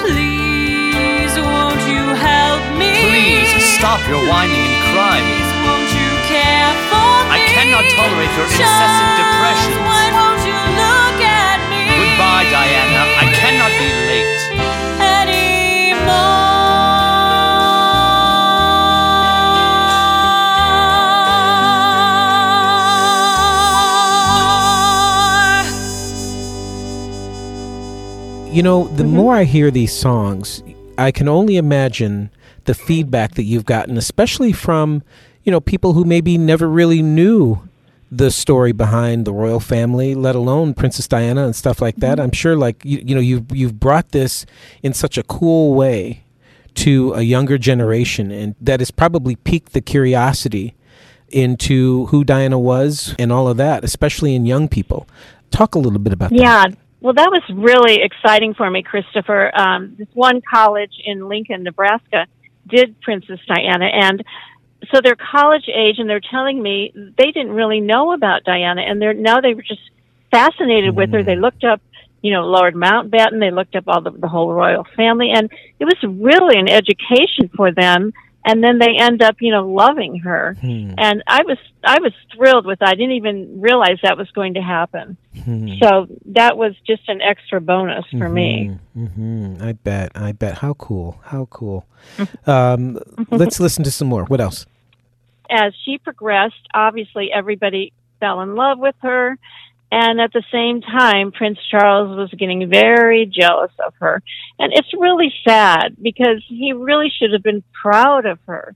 Please, 0.02 1.34
won't 1.39 1.82
you 1.88 2.04
help 2.17 2.63
me? 2.78 2.91
Please 3.08 3.52
stop 3.78 4.02
your 4.08 4.22
whining 4.28 4.60
and 4.60 4.80
crying. 4.91 5.26
Please, 5.26 5.52
won't 5.63 5.89
you 5.95 6.10
care 6.28 6.74
for 6.91 7.13
me? 7.30 7.38
I 7.38 7.39
cannot 7.56 7.86
tolerate 7.95 8.34
your 8.36 8.48
incessant 8.52 8.67
Charles, 8.67 9.19
depressions. 9.22 9.80
Why 9.88 10.06
won't 10.12 10.41
you 10.43 10.60
look 10.76 11.19
at 11.24 11.60
me? 11.72 11.84
Goodbye, 11.88 12.45
Diana. 12.52 12.98
You 28.51 28.63
know, 28.63 28.88
the 28.88 29.03
mm-hmm. 29.03 29.15
more 29.15 29.35
I 29.35 29.43
hear 29.43 29.69
these 29.69 29.93
songs, 29.93 30.63
I 30.97 31.12
can 31.12 31.27
only 31.27 31.57
imagine 31.57 32.31
the 32.65 32.73
feedback 32.73 33.35
that 33.35 33.43
you've 33.43 33.65
gotten, 33.65 33.95
especially 33.95 34.51
from, 34.53 35.03
you 35.43 35.51
know, 35.51 35.62
people 35.62 35.93
who 35.93 36.03
maybe 36.03 36.35
never 36.38 36.67
really 36.67 37.03
knew 37.03 37.62
the 38.12 38.31
story 38.31 38.71
behind 38.71 39.25
the 39.25 39.33
royal 39.33 39.59
family, 39.59 40.15
let 40.15 40.35
alone 40.35 40.73
Princess 40.73 41.07
Diana 41.07 41.45
and 41.45 41.55
stuff 41.55 41.79
like 41.79 41.97
that. 41.97 42.13
Mm-hmm. 42.17 42.21
I'm 42.21 42.31
sure, 42.31 42.55
like 42.55 42.83
you, 42.83 43.03
you 43.05 43.13
know, 43.13 43.21
you've 43.21 43.55
you've 43.55 43.79
brought 43.79 44.09
this 44.09 44.47
in 44.81 44.93
such 44.93 45.17
a 45.17 45.23
cool 45.23 45.75
way 45.75 46.23
to 46.75 47.13
a 47.13 47.21
younger 47.21 47.59
generation, 47.59 48.31
and 48.31 48.55
that 48.59 48.79
has 48.79 48.89
probably 48.89 49.35
piqued 49.35 49.73
the 49.73 49.81
curiosity 49.81 50.73
into 51.29 52.07
who 52.07 52.23
Diana 52.23 52.57
was 52.57 53.15
and 53.19 53.31
all 53.31 53.47
of 53.47 53.57
that, 53.57 53.83
especially 53.83 54.33
in 54.33 54.47
young 54.47 54.67
people. 54.67 55.07
Talk 55.51 55.75
a 55.75 55.79
little 55.79 55.99
bit 55.99 56.13
about 56.13 56.31
that. 56.31 56.39
Yeah. 56.39 56.65
Well, 57.01 57.13
that 57.13 57.29
was 57.31 57.41
really 57.53 58.01
exciting 58.01 58.53
for 58.53 58.69
me, 58.69 58.83
Christopher. 58.83 59.51
Um, 59.57 59.95
this 59.97 60.07
one 60.13 60.41
college 60.41 60.93
in 61.03 61.29
Lincoln, 61.29 61.63
Nebraska, 61.63 62.27
did 62.67 62.99
Princess 63.01 63.39
Diana, 63.47 63.85
and 63.85 64.23
so 64.91 65.01
they're 65.03 65.15
college 65.15 65.67
age, 65.67 65.95
and 65.97 66.09
they're 66.09 66.21
telling 66.21 66.62
me 66.62 66.91
they 66.95 67.31
didn't 67.31 67.51
really 67.51 67.79
know 67.79 68.12
about 68.13 68.43
Diana, 68.43 68.81
and 68.81 69.01
they're 69.01 69.13
now 69.13 69.39
they 69.41 69.53
were 69.53 69.62
just 69.62 69.81
fascinated 70.31 70.95
with 70.95 71.12
her. 71.12 71.23
They 71.23 71.35
looked 71.35 71.63
up, 71.63 71.81
you 72.21 72.31
know, 72.33 72.45
Lord 72.45 72.75
Mountbatten. 72.75 73.39
They 73.39 73.51
looked 73.51 73.75
up 73.75 73.85
all 73.88 74.01
the, 74.01 74.12
the 74.12 74.27
whole 74.27 74.51
royal 74.53 74.85
family, 74.95 75.31
and 75.33 75.49
it 75.79 75.85
was 75.85 75.97
really 76.03 76.59
an 76.59 76.69
education 76.69 77.49
for 77.55 77.71
them. 77.71 78.13
And 78.49 78.63
then 78.63 78.79
they 78.79 78.95
end 78.97 79.21
up, 79.21 79.35
you 79.41 79.51
know, 79.51 79.67
loving 79.67 80.19
her. 80.19 80.57
Hmm. 80.59 80.93
And 80.97 81.23
I 81.27 81.43
was 81.43 81.57
I 81.83 81.99
was 82.01 82.13
thrilled 82.35 82.65
with 82.65 82.79
that. 82.79 82.89
I 82.89 82.95
didn't 82.95 83.12
even 83.12 83.62
realize 83.62 83.97
that 84.01 84.17
was 84.17 84.29
going 84.31 84.55
to 84.55 84.62
happen. 84.62 85.17
Hmm. 85.43 85.73
So 85.79 86.07
that 86.25 86.57
was 86.57 86.73
just 86.88 87.07
an 87.09 87.21
extra 87.21 87.62
bonus 87.62 88.05
for 88.17 88.27
me. 88.27 88.75
hmm 88.95 89.55
I 89.62 89.73
bet. 89.73 90.12
I 90.15 90.31
bet. 90.31 90.57
How 90.57 90.73
cool. 90.73 91.19
How 91.25 91.45
cool. 91.51 91.85
um, 92.47 92.97
let's 93.29 93.59
listen 93.59 93.83
to 93.83 93.91
some 93.91 94.07
more. 94.07 94.25
What 94.25 94.41
else? 94.41 94.65
As 95.51 95.73
she 95.85 95.99
progressed, 95.99 96.67
obviously 96.73 97.31
everybody 97.31 97.93
fell 98.19 98.41
in 98.41 98.55
love 98.55 98.79
with 98.79 98.95
her. 99.03 99.38
And 99.91 100.21
at 100.21 100.32
the 100.34 100.43
same 100.52 100.82
time, 100.82 101.32
Prince 101.32 101.58
Charles 101.69 102.15
was 102.15 102.30
getting 102.38 102.69
very 102.69 103.25
jealous 103.25 103.71
of 103.84 103.93
her. 103.99 104.21
And 104.60 104.71
it's 104.73 104.93
really 104.93 105.34
sad 105.47 105.95
because 105.99 106.43
he 106.47 106.73
really 106.73 107.12
should 107.17 107.34
have 107.34 107.41
been 107.41 107.63
proud 107.82 108.25
of 108.25 108.39
her. 108.45 108.75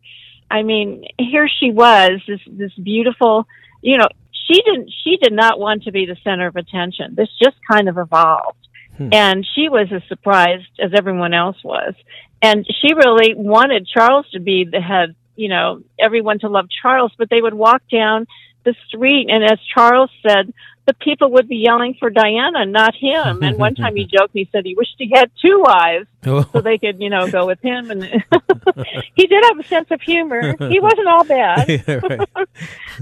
I 0.50 0.64
mean, 0.64 1.06
here 1.20 1.48
she 1.48 1.72
was, 1.72 2.22
this, 2.28 2.40
this 2.48 2.74
beautiful, 2.74 3.48
you 3.82 3.98
know, 3.98 4.08
she 4.48 4.62
didn't, 4.62 4.92
she 5.04 5.18
did 5.18 5.34
not 5.34 5.60
want 5.60 5.84
to 5.84 5.92
be 5.92 6.06
the 6.06 6.18
center 6.24 6.48
of 6.48 6.56
attention. 6.56 7.14
This 7.16 7.30
just 7.42 7.58
kind 7.70 7.88
of 7.88 7.98
evolved. 7.98 8.58
Hmm. 8.98 9.10
And 9.12 9.48
she 9.56 9.70
was 9.70 9.88
as 9.92 10.02
surprised 10.08 10.68
as 10.80 10.92
everyone 10.96 11.34
else 11.34 11.58
was. 11.64 11.94
And 12.42 12.66
she 12.82 12.94
really 12.94 13.36
wanted 13.36 13.88
Charles 13.88 14.30
to 14.32 14.40
be 14.40 14.68
the 14.70 14.82
head, 14.82 15.16
you 15.36 15.48
know, 15.48 15.82
everyone 16.00 16.40
to 16.40 16.50
love 16.50 16.68
Charles, 16.82 17.12
but 17.18 17.30
they 17.30 17.42
would 17.42 17.54
walk 17.54 17.84
down 17.92 18.28
the 18.64 18.76
street 18.88 19.28
and 19.30 19.44
as 19.44 19.60
Charles 19.74 20.10
said, 20.26 20.54
the 20.86 20.94
people 20.96 21.32
would 21.32 21.48
be 21.48 21.58
yelling 21.58 21.96
for 22.00 22.10
Diana, 22.10 22.66
not 22.66 22.94
him. 22.96 23.42
And 23.42 23.58
one 23.58 23.74
time 23.76 23.96
he 23.96 24.06
joked, 24.18 24.32
he 24.34 24.50
said 24.52 24.66
he 24.66 24.76
wished 24.76 24.96
he 24.98 25.12
had 25.16 25.32
two 25.42 25.62
wives 25.66 26.08
Oh. 26.26 26.46
so 26.52 26.62
they 26.62 26.78
could, 26.78 27.00
you 27.02 27.10
know, 27.10 27.30
go 27.30 27.46
with 27.46 27.60
him. 27.62 27.90
And 27.92 28.04
he 29.16 29.28
did 29.28 29.44
have 29.46 29.60
a 29.60 29.64
sense 29.64 29.88
of 29.92 30.02
humor. 30.02 30.56
He 30.70 30.80
wasn't 30.80 31.08
all 31.08 31.24
bad. 31.24 31.70
Yeah. 31.88 32.26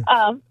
Um, 0.08 0.42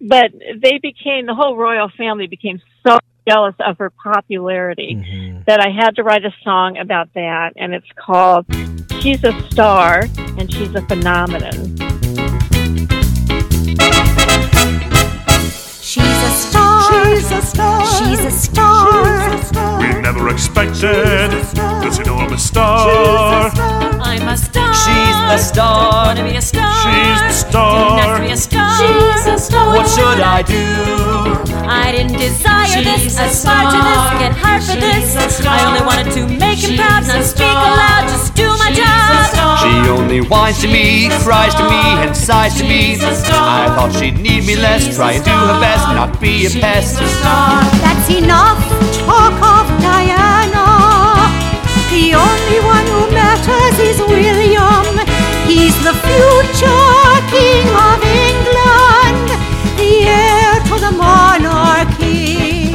but 0.00 0.32
they 0.62 0.78
became, 0.78 1.26
the 1.26 1.34
whole 1.34 1.56
royal 1.56 1.88
family 1.96 2.26
became 2.26 2.60
so 2.86 2.98
jealous 3.28 3.54
of 3.64 3.78
her 3.78 3.90
popularity 3.90 4.96
Mhm. 4.96 5.44
that 5.44 5.60
I 5.60 5.70
had 5.70 5.96
to 5.96 6.02
write 6.02 6.24
a 6.24 6.34
song 6.42 6.76
about 6.78 7.12
that. 7.14 7.52
And 7.56 7.72
it's 7.74 7.86
called 7.96 8.46
She's 9.00 9.22
a 9.24 9.32
Star 9.50 10.06
and 10.38 10.52
She's 10.52 10.74
a 10.74 10.82
Phenomenon. 10.82 11.76
She's 15.90 16.04
a 16.04 16.30
star. 16.30 17.16
She's 17.16 17.32
a 17.32 17.42
star. 17.42 17.84
She's 17.84 18.20
a 18.20 18.30
star. 18.30 19.80
We 19.80 20.00
never 20.00 20.28
expected. 20.28 21.30
Does 21.82 21.98
you 21.98 22.04
know 22.04 22.14
I'm 22.14 22.32
a 22.32 22.38
star? 22.38 23.50
I'm 23.98 24.28
a 24.28 24.36
star. 24.36 24.72
She's 24.72 25.18
the 25.26 25.38
star. 25.38 26.06
Wanna 26.06 26.22
be 26.22 26.36
a 26.36 26.42
star. 26.42 26.70
She's 26.84 27.20
the 27.22 27.32
star. 27.32 27.98
have 27.98 28.18
to 28.18 28.22
be 28.22 28.30
a 28.30 28.36
star. 28.36 28.78
She's 28.78 29.26
a 29.26 29.36
star. 29.36 29.66
What 29.74 29.88
should 29.88 30.20
I 30.22 30.42
do? 30.42 31.60
I 31.66 31.90
didn't 31.90 32.18
desire 32.18 32.84
this, 32.84 33.02
She's 33.02 33.18
a 33.18 33.24
aspire 33.24 33.70
to 33.70 33.78
this, 33.82 34.04
get 34.22 34.32
hurt 34.38 34.62
for 34.62 34.72
She's 34.72 35.14
this. 35.14 35.16
a 35.16 35.42
star. 35.42 35.58
I 35.58 35.64
only 35.66 35.82
wanted 35.82 36.12
to 36.14 36.22
make 36.38 36.62
him 36.62 36.76
proud, 36.76 37.02
a 37.02 37.06
not 37.18 37.24
speak 37.24 37.50
aloud, 37.50 38.06
just 38.06 38.34
do 38.36 38.46
my 38.46 38.70
She's 38.70 38.78
a 38.78 38.82
job. 38.82 39.29
Star. 39.60 39.84
She 39.84 39.90
only 39.90 40.20
whines 40.20 40.60
to 40.60 40.68
me, 40.68 41.08
cries 41.22 41.54
to 41.54 41.62
me, 41.68 41.80
and 42.02 42.16
sighs 42.16 42.54
to 42.58 42.64
me. 42.64 42.94
She's 42.94 43.02
a 43.02 43.14
star. 43.14 43.66
I 43.66 43.74
thought 43.74 43.92
she'd 43.92 44.18
need 44.18 44.44
me 44.46 44.56
less, 44.56 44.86
She's 44.86 44.96
try 44.96 45.12
and 45.12 45.24
do 45.24 45.30
her 45.30 45.60
best, 45.60 45.86
not 45.88 46.20
be 46.20 46.46
a 46.46 46.50
pest. 46.50 46.98
That's 47.84 48.08
enough 48.10 48.58
talk 49.04 49.36
of 49.56 49.66
Diana. 49.80 50.66
The 51.90 52.14
only 52.14 52.60
one 52.64 52.86
who 52.86 53.10
matters 53.12 53.78
is 53.78 53.98
William. 54.00 54.86
He's 55.46 55.74
the 55.82 55.94
future 56.06 56.94
King 57.34 57.66
of 57.74 57.98
England, 58.04 59.26
the 59.76 59.92
heir 60.06 60.54
to 60.70 60.76
the 60.78 60.92
monarchy. 60.92 62.70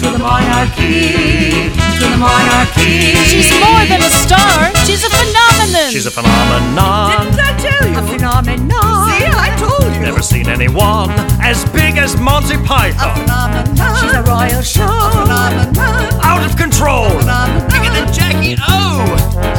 To 0.00 0.10
the 0.12 0.18
monarchy. 0.18 1.70
To 1.98 2.04
the 2.12 2.16
monarchy. 2.18 3.14
She's 3.24 3.50
more 3.60 3.84
than 3.88 4.02
a 4.02 4.10
star. 4.10 4.67
She's 4.88 5.04
a 5.04 5.10
phenomenon. 5.10 5.90
She's 5.92 6.06
a 6.06 6.10
phenomenon. 6.10 7.28
Didn't 7.28 7.40
I 7.44 7.52
tell 7.60 7.88
you? 7.92 7.98
A 7.98 8.02
phenomenon. 8.08 9.04
See, 9.12 9.28
I 9.28 9.52
told 9.60 9.84
you. 9.84 10.00
Never 10.00 10.22
seen 10.22 10.48
anyone 10.48 11.10
as 11.44 11.62
big 11.76 11.98
as 11.98 12.16
Monty 12.16 12.56
Python. 12.64 13.12
A 13.12 13.20
phenomenon. 13.20 13.96
She's 14.00 14.16
a 14.16 14.22
royal 14.24 14.62
show. 14.64 14.88
A 14.88 15.12
phenomenon. 15.12 16.24
Out 16.24 16.40
of 16.40 16.56
control. 16.56 17.04
A 17.04 17.20
phenomenon. 17.20 17.68
Bigger 17.68 17.92
than 17.92 18.08
Jackie 18.16 18.56
O. 18.64 19.04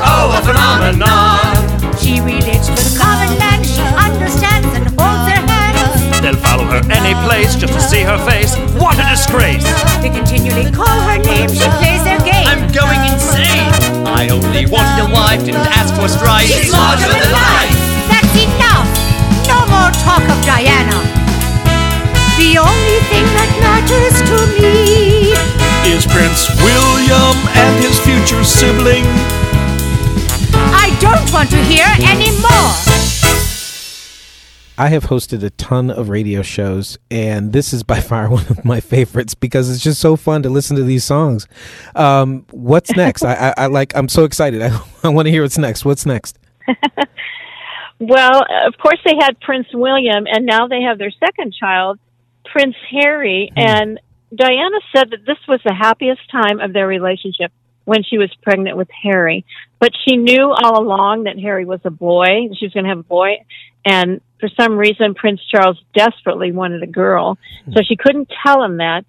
Oh, 0.01 0.33
a 0.33 0.41
phenomenon. 0.41 1.45
She 2.01 2.17
relates 2.25 2.65
to 2.65 2.73
the 2.73 2.97
common 2.97 3.37
man. 3.37 3.61
She 3.61 3.85
understands 4.01 4.65
and 4.73 4.89
holds 4.97 5.29
their 5.29 5.45
hands. 5.45 6.25
They'll 6.25 6.41
follow 6.41 6.65
her 6.73 6.81
any 6.89 7.13
place 7.29 7.53
just 7.53 7.73
to 7.77 7.81
see 7.85 8.01
her 8.01 8.17
face. 8.25 8.57
What 8.81 8.97
a 8.97 9.05
disgrace. 9.13 9.61
They 10.01 10.09
continually 10.09 10.73
call 10.73 10.89
her 11.05 11.21
name. 11.21 11.53
She 11.53 11.69
plays 11.77 12.01
their 12.01 12.17
game. 12.25 12.28
I'm 12.49 12.65
going 12.73 13.01
insane. 13.05 13.69
I 14.09 14.25
only 14.33 14.65
wanted 14.65 15.05
a 15.05 15.09
wife, 15.13 15.45
didn't 15.45 15.69
ask 15.69 15.93
for 15.93 16.09
strife. 16.09 16.49
She's 16.49 16.73
larger 16.73 17.05
than 17.05 17.29
life. 17.29 17.77
That's 18.09 18.33
enough. 18.33 18.89
No 19.45 19.61
more 19.69 19.93
talk 20.01 20.25
of 20.25 20.39
Diana. 20.49 20.97
The 22.41 22.57
only 22.57 22.99
thing 23.13 23.25
that 23.37 23.51
matters 23.61 24.17
to 24.33 24.37
me 24.57 25.37
Is 25.93 26.09
Prince 26.09 26.49
William 26.65 27.37
and 27.53 27.73
his 27.85 27.99
future 28.01 28.43
sibling. 28.43 29.05
I 30.73 30.89
don't 30.99 31.31
want 31.31 31.51
to 31.51 31.61
hear 31.61 31.85
any 32.01 32.31
more. 32.41 33.08
I 34.79 34.87
have 34.87 35.03
hosted 35.03 35.43
a 35.43 35.49
ton 35.51 35.91
of 35.91 36.09
radio 36.09 36.41
shows, 36.41 36.97
and 37.11 37.51
this 37.53 37.73
is 37.73 37.83
by 37.83 37.99
far 37.99 38.29
one 38.29 38.47
of 38.47 38.63
my 38.65 38.79
favorites 38.79 39.35
because 39.35 39.69
it's 39.69 39.83
just 39.83 39.99
so 39.99 40.15
fun 40.15 40.41
to 40.43 40.49
listen 40.49 40.77
to 40.77 40.83
these 40.83 41.03
songs. 41.03 41.47
Um, 41.95 42.45
what's 42.51 42.95
next? 42.95 43.23
I, 43.23 43.33
I, 43.33 43.53
I 43.57 43.65
like. 43.67 43.95
I'm 43.95 44.09
so 44.09 44.23
excited. 44.23 44.61
I, 44.63 44.81
I 45.03 45.09
want 45.09 45.27
to 45.27 45.31
hear 45.31 45.43
what's 45.43 45.57
next. 45.57 45.85
What's 45.85 46.05
next? 46.05 46.39
Well, 47.99 48.43
of 48.65 48.77
course, 48.77 48.99
they 49.05 49.15
had 49.19 49.41
Prince 49.41 49.67
William, 49.73 50.25
and 50.25 50.45
now 50.45 50.67
they 50.67 50.83
have 50.83 50.97
their 50.97 51.11
second 51.11 51.53
child, 51.53 51.99
Prince 52.45 52.75
Harry. 52.91 53.51
And 53.55 53.99
Diana 54.33 54.77
said 54.95 55.09
that 55.11 55.25
this 55.25 55.37
was 55.49 55.59
the 55.65 55.73
happiest 55.73 56.21
time 56.31 56.61
of 56.61 56.71
their 56.71 56.87
relationship 56.87 57.51
when 57.83 58.03
she 58.03 58.17
was 58.17 58.33
pregnant 58.41 58.77
with 58.77 58.87
Harry. 59.03 59.45
But 59.79 59.91
she 60.07 60.15
knew 60.15 60.49
all 60.49 60.81
along 60.81 61.23
that 61.23 61.37
Harry 61.39 61.65
was 61.65 61.81
a 61.83 61.89
boy. 61.89 62.47
She 62.57 62.65
was 62.65 62.73
going 62.73 62.85
to 62.85 62.89
have 62.89 62.99
a 62.99 63.03
boy. 63.03 63.43
And 63.83 64.21
for 64.39 64.49
some 64.59 64.77
reason, 64.77 65.15
Prince 65.15 65.41
Charles 65.51 65.81
desperately 65.93 66.51
wanted 66.51 66.81
a 66.81 66.87
girl. 66.87 67.37
Hmm. 67.65 67.73
So 67.73 67.81
she 67.87 67.95
couldn't 67.95 68.31
tell 68.45 68.63
him 68.63 68.77
that. 68.77 69.05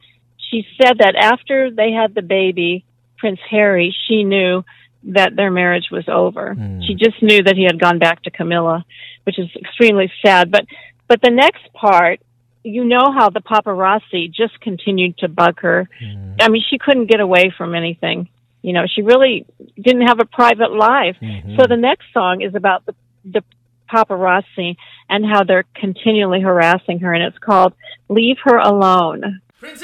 She 0.50 0.66
said 0.80 0.98
that 0.98 1.14
after 1.14 1.70
they 1.70 1.92
had 1.92 2.14
the 2.14 2.22
baby, 2.22 2.84
Prince 3.18 3.38
Harry, 3.48 3.94
she 4.08 4.24
knew 4.24 4.64
that 5.04 5.36
their 5.36 5.50
marriage 5.50 5.88
was 5.90 6.04
over. 6.08 6.54
Hmm. 6.54 6.80
She 6.86 6.94
just 6.94 7.22
knew 7.22 7.42
that 7.42 7.56
he 7.56 7.64
had 7.64 7.78
gone 7.78 7.98
back 7.98 8.22
to 8.24 8.30
Camilla, 8.30 8.84
which 9.24 9.38
is 9.38 9.48
extremely 9.56 10.12
sad. 10.24 10.50
But 10.50 10.66
but 11.06 11.20
the 11.22 11.30
next 11.30 11.72
part, 11.72 12.20
you 12.62 12.84
know 12.84 13.12
how 13.12 13.30
the 13.30 13.40
paparazzi 13.40 14.32
just 14.32 14.60
continued 14.60 15.18
to 15.18 15.28
bug 15.28 15.60
her. 15.60 15.88
Hmm. 15.98 16.34
I 16.40 16.48
mean, 16.48 16.62
she 16.68 16.78
couldn't 16.78 17.06
get 17.06 17.20
away 17.20 17.52
from 17.56 17.74
anything. 17.74 18.28
You 18.62 18.74
know, 18.74 18.84
she 18.92 19.02
really 19.02 19.46
didn't 19.80 20.06
have 20.06 20.20
a 20.20 20.26
private 20.26 20.70
life. 20.70 21.16
So 21.56 21.66
the 21.66 21.78
next 21.78 22.06
song 22.12 22.42
is 22.42 22.54
about 22.54 22.84
the 22.84 22.94
the 23.24 23.42
paparazzi 23.92 24.76
and 25.08 25.24
how 25.26 25.42
they're 25.44 25.64
continually 25.74 26.40
harassing 26.40 27.00
her, 27.00 27.12
and 27.12 27.22
it's 27.22 27.38
called 27.38 27.74
"Leave 28.08 28.38
Her 28.44 28.58
Alone." 28.58 29.40
One 29.60 29.76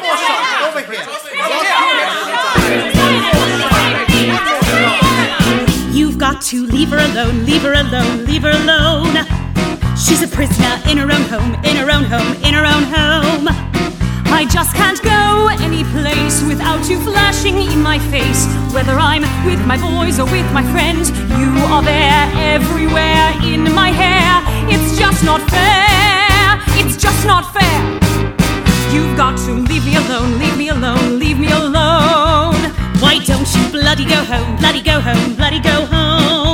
more 0.00 0.16
shot. 0.16 0.68
Over 0.68 0.80
here. 0.80 1.04
You've 5.92 6.18
got 6.18 6.42
to 6.42 6.66
leave 6.66 6.90
her 6.90 6.98
alone, 6.98 7.44
leave 7.44 7.62
her 7.62 7.72
alone, 7.72 8.24
leave 8.24 8.42
her 8.42 8.50
alone. 8.50 9.24
She's 9.96 10.22
a 10.22 10.28
prisoner 10.28 10.80
in 10.90 10.98
her 10.98 11.10
own 11.10 11.22
home, 11.22 11.54
in 11.64 11.76
her 11.76 11.90
own 11.90 12.04
home, 12.04 12.34
in 12.42 12.54
her 12.54 12.64
own 12.64 12.84
home. 12.84 13.48
I 14.34 14.44
just 14.46 14.74
can't 14.74 15.00
go 15.00 15.46
any 15.62 15.84
place 15.94 16.42
without 16.42 16.90
you 16.90 16.98
flashing 17.00 17.56
in 17.56 17.80
my 17.80 18.00
face. 18.10 18.46
Whether 18.74 18.98
I'm 18.98 19.22
with 19.46 19.64
my 19.64 19.78
boys 19.78 20.18
or 20.18 20.26
with 20.26 20.48
my 20.52 20.64
friends, 20.74 21.10
you 21.38 21.50
are 21.70 21.82
there 21.82 22.24
everywhere 22.54 23.30
in 23.44 23.62
my 23.72 23.90
hair. 24.02 24.42
It's 24.68 24.98
just 24.98 25.22
not 25.24 25.40
fair. 25.48 26.58
It's 26.80 26.96
just 26.96 27.24
not 27.24 27.44
fair. 27.54 27.80
You've 28.92 29.16
got 29.16 29.38
to 29.46 29.52
leave 29.52 29.84
me 29.86 29.94
alone, 29.94 30.38
leave 30.40 30.58
me 30.58 30.68
alone, 30.68 31.18
leave 31.20 31.38
me 31.38 31.50
alone. 31.52 32.58
Why 32.98 33.20
don't 33.24 33.48
you 33.54 33.64
bloody 33.70 34.04
go 34.04 34.20
home, 34.24 34.56
bloody 34.56 34.82
go 34.82 35.00
home, 35.00 35.36
bloody 35.36 35.60
go 35.60 35.86
home? 35.86 36.53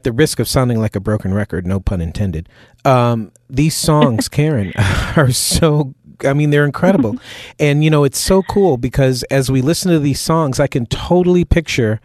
At 0.00 0.04
the 0.04 0.12
risk 0.12 0.40
of 0.40 0.48
sounding 0.48 0.78
like 0.80 0.96
a 0.96 1.00
broken 1.00 1.34
record, 1.34 1.66
no 1.66 1.78
pun 1.78 2.00
intended, 2.00 2.48
um, 2.86 3.32
these 3.50 3.74
songs, 3.76 4.28
Karen, 4.38 4.72
are 5.16 5.30
so. 5.30 5.94
I 6.24 6.32
mean, 6.32 6.48
they're 6.48 6.64
incredible, 6.64 7.16
and 7.60 7.84
you 7.84 7.90
know 7.90 8.04
it's 8.04 8.18
so 8.18 8.42
cool 8.44 8.78
because 8.78 9.24
as 9.24 9.50
we 9.50 9.60
listen 9.60 9.92
to 9.92 9.98
these 9.98 10.18
songs, 10.18 10.58
I 10.58 10.68
can 10.68 10.86
totally 10.86 11.44
picture 11.44 12.00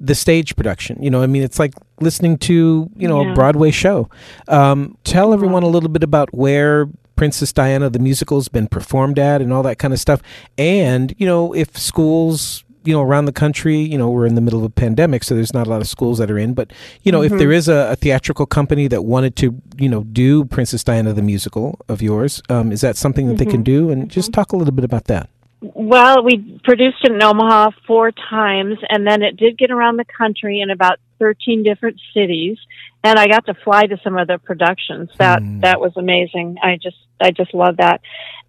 the 0.00 0.14
stage 0.14 0.56
production. 0.56 0.96
You 1.02 1.10
know, 1.10 1.22
I 1.22 1.26
mean, 1.26 1.42
it's 1.42 1.58
like 1.58 1.74
listening 2.00 2.38
to 2.38 2.88
you 2.96 3.08
know 3.08 3.22
Yeah. 3.22 3.32
a 3.32 3.34
Broadway 3.34 3.70
show. 3.70 4.08
Um, 4.48 4.96
tell 5.04 5.34
everyone 5.34 5.64
a 5.64 5.68
little 5.68 5.90
bit 5.90 6.02
about 6.02 6.32
where 6.32 6.88
Princess 7.16 7.52
Diana 7.52 7.90
the 7.90 7.98
musical's 7.98 8.48
been 8.48 8.68
performed 8.68 9.18
at 9.18 9.42
and 9.42 9.52
all 9.52 9.62
that 9.64 9.78
kind 9.78 9.92
of 9.92 10.00
stuff, 10.00 10.22
and 10.56 11.14
you 11.18 11.26
know 11.26 11.52
if 11.54 11.76
schools. 11.76 12.64
You 12.84 12.92
know, 12.92 13.02
around 13.02 13.24
the 13.24 13.32
country, 13.32 13.78
you 13.78 13.96
know, 13.96 14.10
we're 14.10 14.26
in 14.26 14.34
the 14.34 14.40
middle 14.40 14.58
of 14.58 14.64
a 14.64 14.70
pandemic, 14.70 15.24
so 15.24 15.34
there's 15.34 15.54
not 15.54 15.66
a 15.66 15.70
lot 15.70 15.80
of 15.80 15.88
schools 15.88 16.18
that 16.18 16.30
are 16.30 16.38
in. 16.38 16.54
But 16.54 16.72
you 17.02 17.12
know, 17.12 17.22
if 17.22 17.32
there 17.32 17.50
is 17.50 17.68
a, 17.68 17.92
a 17.92 17.96
theatrical 17.96 18.46
company 18.46 18.88
that 18.88 19.04
wanted 19.04 19.36
to, 19.36 19.60
you 19.76 19.88
know, 19.88 20.04
do 20.04 20.44
Princess 20.44 20.84
Diana 20.84 21.12
the 21.12 21.22
musical 21.22 21.78
of 21.88 22.02
yours, 22.02 22.42
um, 22.48 22.72
is 22.72 22.82
that 22.82 22.96
something 22.96 23.28
that 23.28 23.38
they 23.38 23.46
can 23.46 23.62
do? 23.62 23.90
And 23.90 24.10
just 24.10 24.32
talk 24.32 24.52
a 24.52 24.56
little 24.56 24.74
bit 24.74 24.84
about 24.84 25.04
that. 25.04 25.30
Well, 25.60 26.22
we 26.22 26.60
produced 26.62 26.98
it 27.04 27.12
in 27.12 27.22
Omaha 27.22 27.70
four 27.86 28.12
times, 28.12 28.76
and 28.90 29.06
then 29.06 29.22
it 29.22 29.38
did 29.38 29.56
get 29.56 29.70
around 29.70 29.96
the 29.96 30.04
country 30.04 30.60
in 30.60 30.70
about 30.70 30.98
thirteen 31.18 31.62
different 31.62 32.00
cities. 32.12 32.58
And 33.02 33.18
I 33.18 33.28
got 33.28 33.46
to 33.46 33.54
fly 33.54 33.84
to 33.84 33.98
some 34.04 34.18
of 34.18 34.28
the 34.28 34.38
productions. 34.38 35.10
That 35.16 35.40
that 35.60 35.80
was 35.80 35.92
amazing. 35.96 36.56
I 36.62 36.78
just 36.82 36.98
I 37.20 37.30
just 37.30 37.54
love 37.54 37.78
that. 37.78 38.02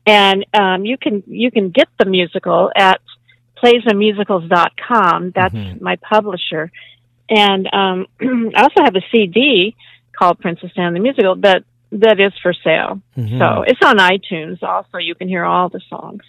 And 0.06 0.46
um, 0.54 0.86
you 0.86 0.98
can 0.98 1.24
you 1.26 1.52
can 1.52 1.70
get 1.70 1.88
the 1.98 2.06
musical 2.06 2.72
at 2.76 3.00
playsandmusicals.com. 3.64 5.32
That's 5.36 5.56
my 5.82 5.96
publisher. 5.98 6.72
And 7.30 7.68
um, 7.74 8.08
I 8.56 8.64
also 8.64 8.84
have 8.84 8.96
a 8.96 9.02
CD 9.12 9.76
called 10.18 10.40
Princess 10.40 10.72
Diana 10.76 10.94
the 10.94 11.00
Musical 11.00 11.36
that 11.38 11.64
that 11.92 12.20
is 12.20 12.34
for 12.42 12.54
sale. 12.54 13.02
So 13.16 13.64
it's 13.66 13.80
on 13.84 13.98
iTunes. 13.98 14.62
Also, 14.64 14.98
you 14.98 15.16
can 15.16 15.28
hear 15.28 15.46
all 15.46 15.70
the 15.70 15.82
songs. 15.90 16.24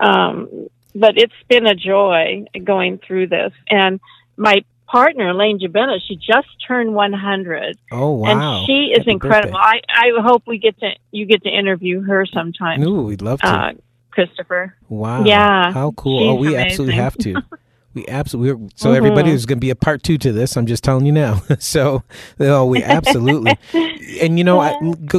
Um, 0.00 0.68
but 0.94 1.18
it's 1.18 1.34
been 1.48 1.66
a 1.66 1.74
joy 1.74 2.46
going 2.64 2.98
through 3.06 3.26
this. 3.28 3.52
And 3.68 4.00
my 4.36 4.64
partner, 4.86 5.28
Elaine 5.30 5.58
Jabenis, 5.58 6.00
she 6.08 6.16
just 6.16 6.48
turned 6.66 6.94
100. 6.94 7.76
Oh 7.92 8.12
wow! 8.12 8.28
And 8.60 8.66
she 8.66 8.92
is 8.92 8.98
Happy 9.00 9.10
incredible. 9.12 9.52
birthday. 9.58 9.82
I, 9.88 10.16
I 10.16 10.22
hope 10.22 10.44
we 10.46 10.58
get 10.58 10.78
to 10.80 10.90
you 11.10 11.26
get 11.26 11.42
to 11.42 11.50
interview 11.50 12.00
her 12.02 12.24
sometime, 12.26 12.82
Ooh, 12.82 13.02
we'd 13.02 13.22
love 13.22 13.40
to. 13.40 13.48
uh, 13.48 13.72
Christopher. 14.16 14.74
wow! 14.88 15.22
yeah, 15.24 15.72
How 15.72 15.92
cool! 15.92 16.18
she's 16.20 16.28
oh, 16.28 16.34
we 16.34 16.56
absolutely 16.56 16.94
have 16.96 17.16
to. 17.18 17.42
We 17.94 18.06
absolutely. 18.08 18.52
we're- 18.52 18.68
So 18.74 18.92
everybody, 18.92 19.28
Mhm. 19.28 19.32
there's 19.32 19.46
going 19.46 19.56
to 19.56 19.60
be 19.60 19.70
a 19.70 19.74
part 19.74 20.02
two 20.02 20.18
to 20.18 20.30
this. 20.30 20.54
I'm 20.58 20.66
just 20.66 20.84
telling 20.84 21.06
you 21.06 21.12
now. 21.12 21.40
so, 21.58 22.02
oh, 22.40 22.66
we 22.66 22.82
absolutely. 22.82 23.56
and 24.20 24.36
you 24.36 24.44
know, 24.44 24.60
I, 24.60 24.74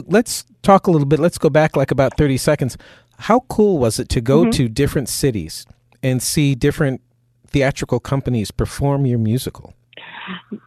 let's 0.06 0.46
talk 0.62 0.86
a 0.86 0.92
little 0.92 1.08
bit. 1.08 1.20
Let's 1.20 1.40
go 1.40 1.50
back 1.50 1.76
like 1.76 1.90
about 1.90 2.18
30 2.18 2.38
seconds. 2.38 2.78
How 3.18 3.40
cool 3.50 3.80
was 3.80 3.98
it 4.00 4.10
to 4.10 4.22
go 4.22 4.42
Mm-hmm. 4.42 4.52
to 4.52 4.70
different 4.70 5.10
cities 5.10 5.66
and 6.04 6.22
see 6.22 6.54
different 6.54 7.02
theatrical 7.48 8.00
companies 8.00 8.52
perform 8.52 9.08
your 9.08 9.18
musical? 9.18 9.74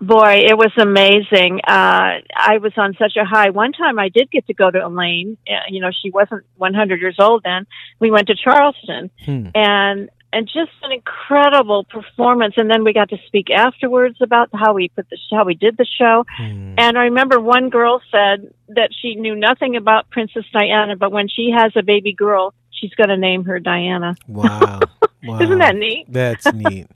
Boy, 0.01 0.45
it 0.49 0.57
was 0.57 0.73
amazing. 0.79 1.61
Uh, 1.67 2.21
I 2.35 2.59
was 2.61 2.73
on 2.77 2.95
such 2.99 3.17
a 3.17 3.25
high. 3.25 3.51
One 3.51 3.73
time 3.73 3.99
I 3.99 4.09
did 4.09 4.31
get 4.31 4.47
to 4.47 4.55
go 4.55 4.71
to 4.71 4.87
Elaine. 4.87 5.37
Uh, 5.49 5.53
you 5.69 5.81
know, 5.81 5.91
she 6.03 6.11
wasn't 6.11 6.45
100 6.57 7.01
years 7.01 7.17
old 7.19 7.43
then. 7.45 7.67
We 7.99 8.11
went 8.11 8.29
to 8.29 8.35
Charleston 8.35 9.11
Hmm. 9.25 9.49
and, 9.55 10.09
and 10.33 10.47
just 10.47 10.71
an 10.83 10.93
incredible 10.93 11.85
performance. 11.85 12.55
And 12.57 12.71
then 12.71 12.85
we 12.85 12.93
got 12.93 13.11
to 13.11 13.19
speak 13.27 13.51
afterwards 13.51 14.17
about 14.21 14.49
how 14.53 14.75
we 14.75 14.89
put 14.89 15.09
the, 15.11 15.19
how 15.33 15.45
we 15.45 15.55
did 15.55 15.77
the 15.77 15.87
show. 15.99 16.25
Hmm. 16.37 16.75
And 16.79 16.99
I 16.99 17.05
remember 17.05 17.39
one 17.41 17.69
girl 17.69 18.01
said 18.11 18.53
that 18.69 18.91
she 19.01 19.15
knew 19.17 19.35
nothing 19.37 19.77
about 19.77 20.11
Princess 20.11 20.45
Diana, 20.53 20.97
but 20.97 21.13
when 21.13 21.29
she 21.29 21.53
has 21.57 21.73
a 21.77 21.83
baby 21.83 22.13
girl, 22.13 22.55
she's 22.71 22.95
going 22.95 23.09
to 23.11 23.17
name 23.17 23.45
her 23.45 23.59
Diana. 23.59 24.17
Wow. 24.27 24.81
wow. 25.25 25.41
Isn't 25.41 25.59
that 25.59 25.77
neat? 25.77 26.07
That's 26.09 26.51
neat. 26.53 26.87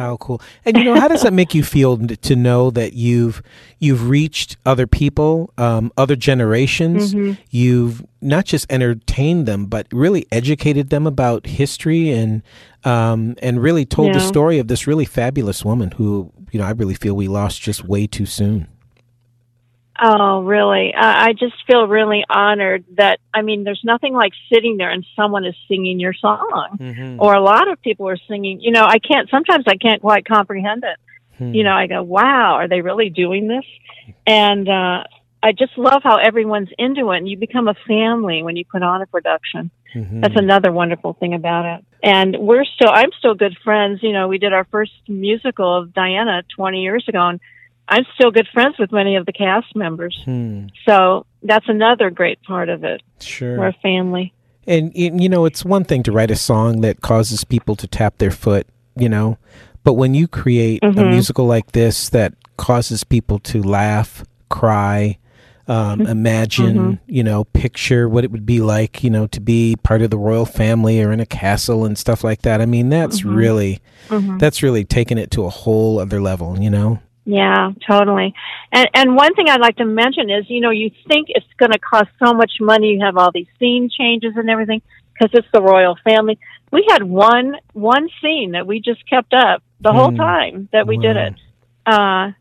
How 0.00 0.16
cool. 0.16 0.40
And 0.64 0.78
you 0.78 0.84
know, 0.84 0.98
how 0.98 1.08
does 1.08 1.24
that 1.24 1.34
make 1.34 1.54
you 1.54 1.62
feel 1.62 1.98
to 1.98 2.34
know 2.34 2.70
that 2.70 2.94
you've 2.94 3.42
you've 3.80 4.08
reached 4.08 4.56
other 4.64 4.86
people, 4.86 5.52
um, 5.58 5.92
other 5.98 6.16
generations? 6.16 7.12
Mm-hmm. 7.12 7.38
You've 7.50 8.02
not 8.22 8.46
just 8.46 8.64
entertained 8.72 9.44
them, 9.44 9.66
but 9.66 9.86
really 9.92 10.26
educated 10.32 10.88
them 10.88 11.06
about 11.06 11.44
history 11.44 12.12
and 12.12 12.42
um, 12.82 13.36
and 13.42 13.62
really 13.62 13.84
told 13.84 14.14
the 14.14 14.20
story 14.20 14.58
of 14.58 14.68
this 14.68 14.86
really 14.86 15.04
fabulous 15.04 15.66
woman 15.66 15.90
who, 15.90 16.32
you 16.50 16.58
know, 16.58 16.64
I 16.64 16.70
really 16.70 16.94
feel 16.94 17.14
we 17.14 17.28
lost 17.28 17.60
just 17.60 17.84
way 17.84 18.06
too 18.06 18.24
soon. 18.24 18.68
Oh, 20.02 20.42
really? 20.42 20.94
Uh, 20.94 21.00
I 21.02 21.32
just 21.34 21.54
feel 21.66 21.86
really 21.86 22.24
honored 22.28 22.84
that, 22.96 23.20
I 23.34 23.42
mean, 23.42 23.64
there's 23.64 23.82
nothing 23.84 24.14
like 24.14 24.32
sitting 24.50 24.78
there 24.78 24.90
and 24.90 25.04
someone 25.14 25.44
is 25.44 25.54
singing 25.68 26.00
your 26.00 26.14
song. 26.14 26.78
Mm-hmm. 26.80 27.20
Or 27.20 27.34
a 27.34 27.42
lot 27.42 27.68
of 27.68 27.80
people 27.82 28.08
are 28.08 28.16
singing. 28.28 28.60
You 28.60 28.70
know, 28.70 28.84
I 28.84 28.98
can't, 28.98 29.28
sometimes 29.30 29.64
I 29.68 29.76
can't 29.76 30.00
quite 30.00 30.24
comprehend 30.24 30.84
it. 30.84 30.96
Hmm. 31.36 31.54
You 31.54 31.64
know, 31.64 31.72
I 31.72 31.86
go, 31.86 32.02
wow, 32.02 32.54
are 32.54 32.68
they 32.68 32.80
really 32.80 33.10
doing 33.10 33.46
this? 33.46 33.64
And 34.26 34.68
uh, 34.68 35.04
I 35.42 35.52
just 35.52 35.76
love 35.76 36.02
how 36.02 36.16
everyone's 36.16 36.70
into 36.78 37.10
it. 37.10 37.18
And 37.18 37.28
you 37.28 37.36
become 37.36 37.68
a 37.68 37.74
family 37.86 38.42
when 38.42 38.56
you 38.56 38.64
put 38.64 38.82
on 38.82 39.02
a 39.02 39.06
production. 39.06 39.70
Mhm. 39.94 40.22
That's 40.22 40.36
another 40.36 40.72
wonderful 40.72 41.14
thing 41.14 41.34
about 41.34 41.66
it. 41.66 41.84
And 42.02 42.36
we're 42.38 42.64
still, 42.64 42.90
I'm 42.90 43.10
still 43.18 43.34
good 43.34 43.56
friends. 43.62 44.02
You 44.02 44.12
know, 44.12 44.28
we 44.28 44.38
did 44.38 44.52
our 44.52 44.64
first 44.64 44.92
musical 45.08 45.76
of 45.76 45.92
Diana 45.92 46.42
20 46.56 46.82
years 46.82 47.04
ago, 47.08 47.26
and 47.28 47.40
I'm 47.90 48.04
still 48.14 48.30
good 48.30 48.46
friends 48.52 48.78
with 48.78 48.92
many 48.92 49.16
of 49.16 49.26
the 49.26 49.32
cast 49.32 49.74
members. 49.74 50.20
Hmm. 50.24 50.66
So 50.86 51.26
that's 51.42 51.68
another 51.68 52.08
great 52.10 52.40
part 52.42 52.68
of 52.68 52.84
it. 52.84 53.02
Sure. 53.20 53.58
We're 53.58 53.68
a 53.68 53.72
family. 53.82 54.32
And 54.66 54.92
you 54.94 55.28
know, 55.28 55.44
it's 55.44 55.64
one 55.64 55.84
thing 55.84 56.02
to 56.04 56.12
write 56.12 56.30
a 56.30 56.36
song 56.36 56.82
that 56.82 57.00
causes 57.00 57.44
people 57.44 57.74
to 57.76 57.88
tap 57.88 58.18
their 58.18 58.30
foot, 58.30 58.66
you 58.96 59.08
know, 59.08 59.38
but 59.82 59.94
when 59.94 60.14
you 60.14 60.28
create 60.28 60.84
a 60.84 60.88
Mhm. 60.88 61.10
musical 61.10 61.46
like 61.46 61.72
this 61.72 62.08
that 62.10 62.34
causes 62.56 63.02
people 63.02 63.38
to 63.40 63.62
laugh, 63.62 64.22
cry, 64.50 65.16
um, 65.66 66.02
imagine, 66.02 66.76
Mhm. 66.76 66.98
you 67.06 67.24
know, 67.24 67.44
picture 67.44 68.08
what 68.08 68.22
it 68.22 68.30
would 68.30 68.44
be 68.44 68.60
like, 68.60 69.02
you 69.02 69.10
know, 69.10 69.26
to 69.28 69.40
be 69.40 69.76
part 69.82 70.02
of 70.02 70.10
the 70.10 70.18
royal 70.18 70.44
family 70.46 71.02
or 71.02 71.10
in 71.10 71.20
a 71.20 71.26
castle 71.26 71.84
and 71.84 71.96
stuff 71.96 72.22
like 72.22 72.42
that. 72.42 72.60
I 72.60 72.66
mean, 72.66 72.88
that's 72.90 73.22
Mhm. 73.22 73.34
really 73.34 73.80
Mhm. 74.10 74.38
that's 74.38 74.62
really 74.62 74.84
taking 74.84 75.16
it 75.18 75.30
to 75.32 75.44
a 75.44 75.50
whole 75.50 75.98
other 75.98 76.20
level, 76.20 76.58
you 76.60 76.70
know. 76.70 76.98
Yeah, 77.24 77.72
totally. 77.86 78.34
And 78.72 78.88
and 78.94 79.14
one 79.16 79.34
thing 79.34 79.48
I'd 79.48 79.60
like 79.60 79.76
to 79.76 79.84
mention 79.84 80.30
is, 80.30 80.46
you 80.48 80.60
know, 80.60 80.70
you 80.70 80.90
think 81.06 81.26
it's 81.30 81.46
going 81.58 81.72
to 81.72 81.78
cost 81.78 82.08
so 82.24 82.32
much 82.32 82.52
money. 82.60 82.88
You 82.94 83.04
have 83.04 83.16
all 83.16 83.30
these 83.32 83.46
scene 83.58 83.88
changes 83.90 84.32
and 84.36 84.48
everything 84.50 84.80
because 85.12 85.30
it's 85.34 85.48
the 85.52 85.60
royal 85.62 85.96
family. 86.02 86.38
We 86.72 86.86
had 86.88 87.02
one 87.02 87.56
one 87.72 88.08
scene 88.22 88.52
that 88.52 88.66
we 88.66 88.80
just 88.80 89.08
kept 89.08 89.34
up 89.34 89.62
the 89.80 89.92
whole 89.92 90.10
Hmm. 90.10 90.16
time 90.16 90.68
that 90.72 90.86
we 90.86 90.96
did 90.98 91.16
it. 91.16 91.34
Uh, 91.86 92.32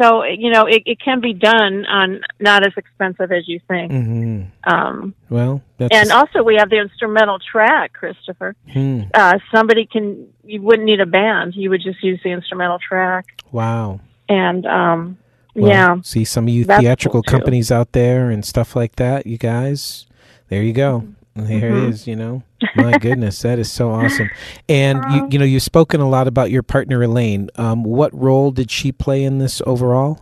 so 0.00 0.24
you 0.24 0.50
know, 0.50 0.64
it, 0.66 0.82
it 0.86 0.98
can 1.00 1.20
be 1.20 1.34
done 1.34 1.84
on 1.86 2.22
not 2.40 2.66
as 2.66 2.72
expensive 2.76 3.30
as 3.30 3.46
you 3.46 3.60
think. 3.68 3.92
hmm 3.92 4.42
Um, 4.66 5.14
Well, 5.28 5.62
that's 5.76 5.94
and 5.94 6.10
also, 6.12 6.42
we 6.42 6.56
have 6.56 6.70
the 6.70 6.78
instrumental 6.80 7.38
track, 7.38 7.92
Christopher. 7.92 8.56
hmm. 8.72 9.02
Uh, 9.12 9.38
somebody 9.54 9.86
can 9.86 10.28
you 10.44 10.62
wouldn't 10.62 10.86
need 10.86 11.00
a 11.00 11.06
band; 11.06 11.54
you 11.54 11.70
would 11.70 11.82
just 11.82 12.02
use 12.02 12.20
the 12.24 12.30
instrumental 12.30 12.78
track. 12.78 13.26
wow. 13.52 14.00
And 14.28 14.66
um, 14.66 15.18
Well, 15.54 15.70
yeah, 15.70 15.96
See 16.02 16.24
some 16.24 16.44
of 16.44 16.50
you 16.54 16.64
theatrical 16.64 17.22
cool, 17.22 17.22
too. 17.22 17.30
companies 17.30 17.70
out 17.70 17.92
there 17.92 18.30
and 18.30 18.44
stuff 18.44 18.74
like 18.74 18.96
that, 18.96 19.26
you 19.26 19.38
guys. 19.38 20.06
There 20.48 20.62
you 20.62 20.72
go. 20.72 21.04
There 21.34 21.70
Mhm. 21.72 21.84
it 21.84 21.88
is, 21.88 22.06
you 22.06 22.16
know. 22.16 22.42
My 22.76 22.96
goodness, 22.98 23.42
that 23.42 23.58
is 23.58 23.70
so 23.70 23.90
awesome. 23.90 24.30
And 24.68 24.98
Uh-huh. 25.04 25.14
you 25.16 25.22
you 25.30 25.38
know, 25.38 25.44
you've 25.44 25.62
spoken 25.62 26.00
a 26.00 26.08
lot 26.08 26.26
about 26.28 26.50
your 26.50 26.62
partner 26.62 27.02
Elaine. 27.02 27.50
Um, 27.56 27.84
what 27.84 28.12
role 28.14 28.50
did 28.50 28.70
she 28.70 28.90
play 28.92 29.22
in 29.24 29.38
this 29.38 29.60
overall? 29.66 30.20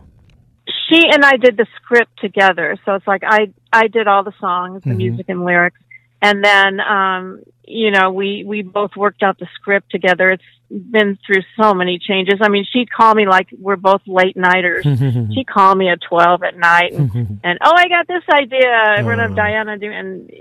she 0.89 1.07
and 1.11 1.23
I 1.25 1.37
did 1.37 1.57
the 1.57 1.65
script 1.75 2.19
together. 2.19 2.77
So 2.85 2.93
it's 2.95 3.07
like 3.07 3.23
I 3.25 3.51
I 3.71 3.87
did 3.87 4.07
all 4.07 4.23
the 4.23 4.33
songs, 4.39 4.83
the 4.83 4.91
Mhm. 4.91 4.97
music 4.97 5.25
and 5.29 5.43
lyrics, 5.45 5.79
and 6.21 6.43
then 6.43 6.79
um, 6.79 7.39
you 7.67 7.89
know 7.91 8.11
we 8.11 8.43
we 8.45 8.61
both 8.61 8.95
worked 8.95 9.23
out 9.23 9.37
the 9.39 9.47
script 9.55 9.89
together. 9.91 10.29
It's 10.29 10.43
been 10.73 11.17
through 11.25 11.43
so 11.59 11.73
many 11.73 11.99
changes. 11.99 12.39
I 12.41 12.49
mean, 12.49 12.65
she'd 12.71 12.91
call 12.91 13.13
me 13.13 13.27
like 13.27 13.47
we're 13.59 13.75
both 13.75 14.01
late 14.07 14.35
nighters. 14.35 14.83
she'd 15.33 15.47
call 15.47 15.75
me 15.75 15.89
at 15.89 15.99
twelve 16.01 16.41
at 16.43 16.57
night, 16.57 16.93
and, 16.93 17.39
and 17.43 17.59
oh, 17.63 17.73
I 17.75 17.87
got 17.89 18.07
this 18.07 18.23
idea. 18.33 19.03
We're 19.05 19.11
gonna 19.15 19.23
have 19.23 19.31
Oh. 19.31 19.35
Diana 19.35 19.77
do, 19.77 19.91
and 19.91 20.31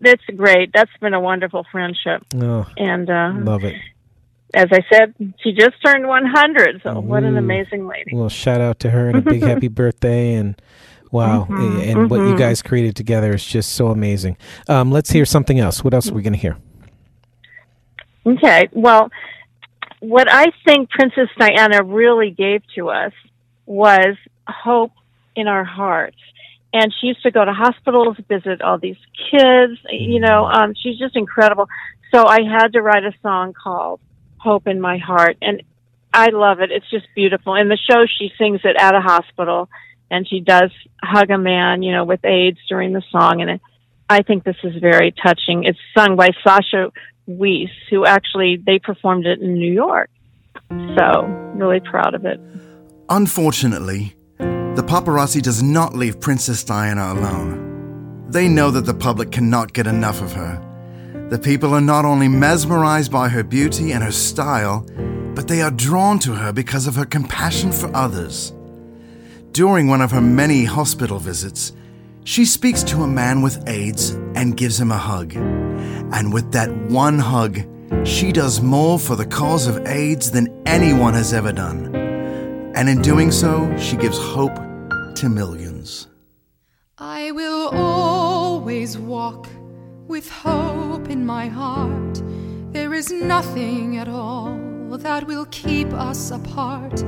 that's 0.00 0.22
great. 0.36 0.70
That's 0.74 0.90
been 1.00 1.14
a 1.14 1.20
wonderful 1.20 1.64
friendship. 1.70 2.22
oh, 2.36 2.66
And 2.76 3.08
uh, 3.08 3.32
love 3.36 3.64
it. 3.64 3.74
as 4.54 4.68
I 4.70 4.80
said, 4.92 5.14
she 5.42 5.52
just 5.52 5.74
turned 5.84 6.06
100. 6.06 6.82
So 6.82 7.00
what 7.00 7.22
an 7.24 7.36
amazing 7.38 7.86
lady. 7.86 8.10
Well, 8.14 8.28
shout 8.28 8.60
out 8.60 8.80
to 8.80 8.90
her 8.90 9.08
and 9.08 9.18
a 9.18 9.22
big 9.22 9.42
happy 9.50 9.68
birthday 9.68 10.34
and 10.34 10.60
wow, 11.10 11.46
Mhm, 11.48 11.82
and 11.86 12.10
what 12.10 12.18
you 12.20 12.34
mhm. 12.34 12.38
guys 12.38 12.60
created 12.60 12.96
together 12.96 13.32
is 13.34 13.46
just 13.46 13.72
so 13.72 13.88
amazing. 13.88 14.36
Um, 14.68 14.90
let's 14.90 15.10
hear 15.10 15.24
something 15.24 15.58
else. 15.58 15.82
What 15.84 15.94
else 15.94 16.10
are 16.10 16.14
we 16.14 16.22
going 16.22 16.32
to 16.34 16.38
hear? 16.38 16.56
Okay. 18.26 18.68
Well, 18.72 19.10
what 20.08 20.30
I 20.30 20.46
think 20.66 20.90
Princess 20.90 21.28
Diana 21.38 21.82
really 21.82 22.30
gave 22.30 22.62
to 22.74 22.90
us 22.90 23.12
was 23.66 24.16
hope 24.46 24.92
in 25.34 25.48
our 25.48 25.64
hearts. 25.64 26.18
And 26.72 26.92
she 27.00 27.08
used 27.08 27.22
to 27.22 27.30
go 27.30 27.44
to 27.44 27.52
hospitals, 27.52 28.16
visit 28.28 28.60
all 28.60 28.78
these 28.78 28.98
kids. 29.30 29.78
You 29.90 30.20
know, 30.20 30.44
um, 30.44 30.74
she's 30.74 30.98
just 30.98 31.16
incredible. 31.16 31.68
So 32.12 32.26
I 32.26 32.40
had 32.42 32.72
to 32.74 32.82
write 32.82 33.04
a 33.04 33.12
song 33.22 33.54
called 33.54 34.00
Hope 34.38 34.66
in 34.66 34.80
My 34.80 34.98
Heart. 34.98 35.38
And 35.40 35.62
I 36.12 36.28
love 36.30 36.60
it. 36.60 36.70
It's 36.70 36.88
just 36.90 37.06
beautiful. 37.14 37.54
In 37.54 37.68
the 37.68 37.78
show, 37.90 38.04
she 38.18 38.30
sings 38.36 38.60
it 38.64 38.76
at 38.78 38.94
a 38.94 39.00
hospital 39.00 39.68
and 40.10 40.28
she 40.28 40.40
does 40.40 40.70
hug 41.02 41.30
a 41.30 41.38
man, 41.38 41.82
you 41.82 41.92
know, 41.92 42.04
with 42.04 42.24
AIDS 42.24 42.58
during 42.68 42.92
the 42.92 43.02
song. 43.10 43.40
And 43.40 43.50
it, 43.50 43.60
I 44.08 44.22
think 44.22 44.44
this 44.44 44.56
is 44.64 44.74
very 44.80 45.12
touching. 45.12 45.64
It's 45.64 45.78
sung 45.96 46.16
by 46.16 46.30
Sasha 46.46 46.92
Weiss, 47.26 47.70
who 47.90 48.04
actually 48.04 48.62
they 48.64 48.78
performed 48.78 49.26
it 49.26 49.40
in 49.40 49.54
New 49.54 49.72
York. 49.72 50.10
So 50.70 51.22
really 51.54 51.80
proud 51.80 52.14
of 52.14 52.24
it. 52.24 52.40
Unfortunately, 53.08 54.14
the 54.38 54.84
paparazzi 54.86 55.40
does 55.40 55.62
not 55.62 55.94
leave 55.94 56.20
Princess 56.20 56.64
Diana 56.64 57.12
alone. 57.12 58.26
They 58.28 58.48
know 58.48 58.70
that 58.70 58.86
the 58.86 58.94
public 58.94 59.30
cannot 59.30 59.72
get 59.72 59.86
enough 59.86 60.20
of 60.20 60.32
her. 60.32 60.60
The 61.30 61.38
people 61.38 61.74
are 61.74 61.80
not 61.80 62.04
only 62.04 62.28
mesmerized 62.28 63.12
by 63.12 63.28
her 63.28 63.42
beauty 63.42 63.92
and 63.92 64.02
her 64.02 64.12
style, 64.12 64.86
but 65.34 65.48
they 65.48 65.62
are 65.62 65.70
drawn 65.70 66.18
to 66.20 66.32
her 66.32 66.52
because 66.52 66.86
of 66.86 66.96
her 66.96 67.04
compassion 67.04 67.72
for 67.72 67.94
others. 67.94 68.52
During 69.52 69.86
one 69.86 70.00
of 70.00 70.10
her 70.10 70.20
many 70.20 70.64
hospital 70.64 71.18
visits, 71.18 71.72
she 72.24 72.44
speaks 72.44 72.82
to 72.84 73.02
a 73.02 73.06
man 73.06 73.42
with 73.42 73.68
AIDS 73.68 74.10
and 74.34 74.56
gives 74.56 74.80
him 74.80 74.90
a 74.90 74.98
hug. 74.98 75.34
And 76.12 76.32
with 76.32 76.52
that 76.52 76.70
one 76.90 77.18
hug, 77.18 77.60
she 78.04 78.32
does 78.32 78.60
more 78.60 78.98
for 78.98 79.16
the 79.16 79.26
cause 79.26 79.66
of 79.66 79.86
AIDS 79.86 80.30
than 80.30 80.48
anyone 80.66 81.14
has 81.14 81.32
ever 81.32 81.52
done. 81.52 81.94
And 82.74 82.88
in 82.88 83.02
doing 83.02 83.30
so, 83.30 83.74
she 83.78 83.96
gives 83.96 84.18
hope 84.18 84.54
to 85.16 85.28
millions. 85.28 86.08
I 86.98 87.30
will 87.32 87.68
always 87.68 88.98
walk 88.98 89.48
with 90.06 90.30
hope 90.30 91.08
in 91.08 91.24
my 91.24 91.46
heart. 91.46 92.22
There 92.72 92.94
is 92.94 93.10
nothing 93.10 93.96
at 93.96 94.08
all 94.08 94.58
that 94.98 95.26
will 95.26 95.46
keep 95.46 95.92
us 95.92 96.30
apart. 96.30 97.02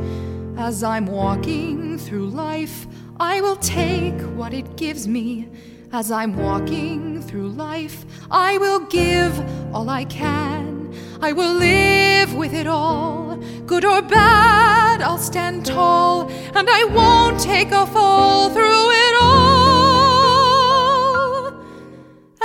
As 0.56 0.82
I'm 0.82 1.06
walking 1.06 1.98
through 1.98 2.28
life, 2.28 2.86
I 3.20 3.40
will 3.40 3.56
take 3.56 4.18
what 4.36 4.52
it 4.54 4.76
gives 4.76 5.06
me. 5.06 5.48
As 5.92 6.10
I'm 6.10 6.36
walking 6.36 7.22
through 7.22 7.50
life, 7.50 8.04
I 8.30 8.58
will 8.58 8.80
give 8.80 9.32
all 9.74 9.88
I 9.88 10.04
can. 10.04 10.92
I 11.22 11.32
will 11.32 11.54
live 11.54 12.34
with 12.34 12.52
it 12.52 12.66
all. 12.66 13.36
Good 13.66 13.84
or 13.84 14.02
bad, 14.02 15.00
I'll 15.00 15.18
stand 15.18 15.64
tall, 15.64 16.28
and 16.54 16.68
I 16.68 16.84
won't 16.84 17.40
take 17.40 17.70
a 17.70 17.86
fall 17.86 18.50
through 18.50 18.90
it 18.90 19.14
all. 19.22 19.76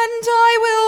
And 0.03 0.23
I 0.47 0.57
will 0.65 0.80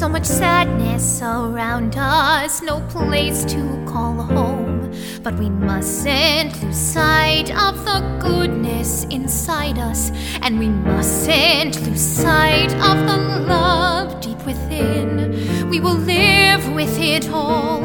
So 0.00 0.08
much 0.08 0.24
sadness 0.24 1.20
around 1.20 1.94
us, 1.94 2.62
no 2.62 2.80
place 2.88 3.44
to 3.44 3.84
call 3.86 4.14
home. 4.14 4.90
But 5.22 5.34
we 5.34 5.50
mustn't 5.50 6.58
lose 6.62 6.74
sight 6.74 7.50
of 7.50 7.84
the 7.84 8.00
goodness 8.18 9.04
inside 9.10 9.76
us, 9.76 10.10
and 10.40 10.58
we 10.58 10.70
mustn't 10.70 11.86
lose 11.86 12.00
sight 12.00 12.72
of 12.76 12.96
the 13.06 13.44
love 13.46 14.22
deep 14.22 14.42
within. 14.46 15.68
We 15.68 15.80
will 15.80 15.98
live 15.98 16.72
with 16.72 16.98
it 16.98 17.28
all, 17.28 17.82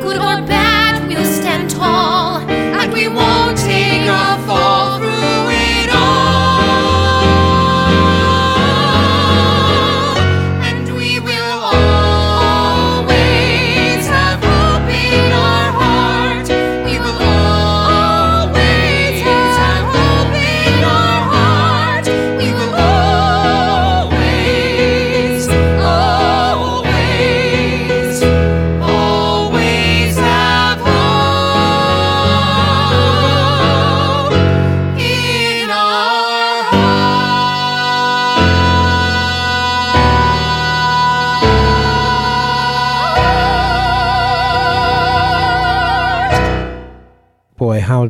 good 0.00 0.18
or 0.18 0.46
bad, 0.46 1.08
we'll 1.08 1.24
stand 1.24 1.68
tall, 1.68 2.48
and 2.48 2.92
we 2.92 3.08
won't 3.08 3.58
take 3.58 4.06
a 4.06 4.40
fall 4.46 4.98
through 4.98 5.45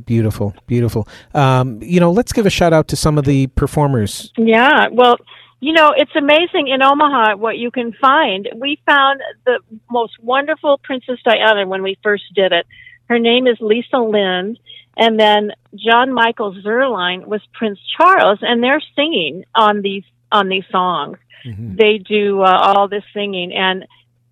beautiful, 0.06 0.54
beautiful. 0.66 1.06
Um, 1.34 1.82
you 1.82 2.00
know, 2.00 2.10
let's 2.10 2.32
give 2.32 2.46
a 2.46 2.50
shout 2.50 2.72
out 2.72 2.88
to 2.88 2.96
some 2.96 3.18
of 3.18 3.24
the 3.24 3.48
performers. 3.48 4.32
Yeah, 4.36 4.88
well, 4.90 5.16
you 5.60 5.72
know, 5.72 5.92
it's 5.96 6.14
amazing 6.16 6.68
in 6.68 6.82
Omaha 6.82 7.36
what 7.36 7.58
you 7.58 7.70
can 7.70 7.92
find. 8.00 8.48
We 8.56 8.78
found 8.86 9.20
the 9.44 9.60
most 9.90 10.12
wonderful 10.22 10.78
Princess 10.82 11.18
Diana 11.24 11.66
when 11.66 11.82
we 11.82 11.98
first 12.02 12.24
did 12.34 12.52
it. 12.52 12.66
Her 13.08 13.18
name 13.18 13.46
is 13.46 13.56
Lisa 13.60 13.98
Lind, 13.98 14.58
and 14.96 15.18
then 15.18 15.52
John 15.74 16.12
Michael 16.12 16.54
Zerline 16.54 17.26
was 17.26 17.40
Prince 17.52 17.78
Charles, 17.96 18.38
and 18.42 18.62
they're 18.62 18.82
singing 18.94 19.44
on 19.54 19.82
these 19.82 20.04
on 20.32 20.48
these 20.48 20.64
songs. 20.70 21.18
They 21.76 21.98
do 21.98 22.42
uh, 22.42 22.58
all 22.60 22.88
this 22.88 23.04
singing, 23.14 23.52
and 23.52 23.86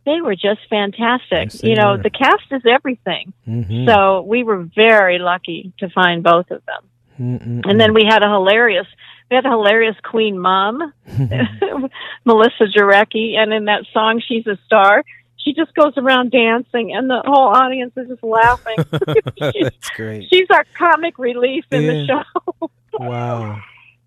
they 0.07 0.21
were 0.21 0.35
just 0.35 0.61
fantastic. 0.69 1.51
they 1.53 1.71
you 1.71 1.77
know, 1.77 1.93
were. 1.93 2.03
the 2.03 2.11
cast 2.11 2.45
is 2.51 2.63
everything. 2.67 3.33
Mhm. 3.49 3.87
So 3.87 4.23
we 4.23 4.43
were 4.43 4.69
very 4.75 5.19
lucky 5.19 5.73
to 5.79 5.89
find 5.91 6.23
both 6.23 6.51
of 6.51 6.63
them. 6.67 6.83
Mm-mm-mm. 7.21 7.63
And 7.69 7.81
then 7.81 7.95
we 7.95 8.05
had 8.05 8.23
a 8.23 8.29
hilarious, 8.29 8.87
we 9.31 9.37
had 9.37 9.47
a 9.47 9.51
hilarious 9.51 9.97
Queen 10.03 10.39
Mom, 10.39 10.93
Melissa 12.25 12.65
Jarecki, 12.65 13.37
and 13.37 13.53
in 13.53 13.67
that 13.67 13.85
song 13.93 14.21
"She's 14.27 14.47
a 14.47 14.59
Star," 14.67 15.05
she 15.37 15.53
just 15.55 15.75
goes 15.75 15.93
around 15.97 16.33
dancing, 16.33 16.93
and 16.95 17.09
the 17.09 17.23
whole 17.25 17.49
audience 17.49 17.93
is 17.97 18.09
just 18.09 18.23
laughing. 18.23 18.77
That's 19.39 19.91
great. 19.91 20.27
She's 20.33 20.49
our 20.51 20.65
comic 20.77 21.19
relief 21.19 21.65
in 21.71 21.87
the 21.87 22.07
show. 22.07 22.71
Wow. 22.99 23.61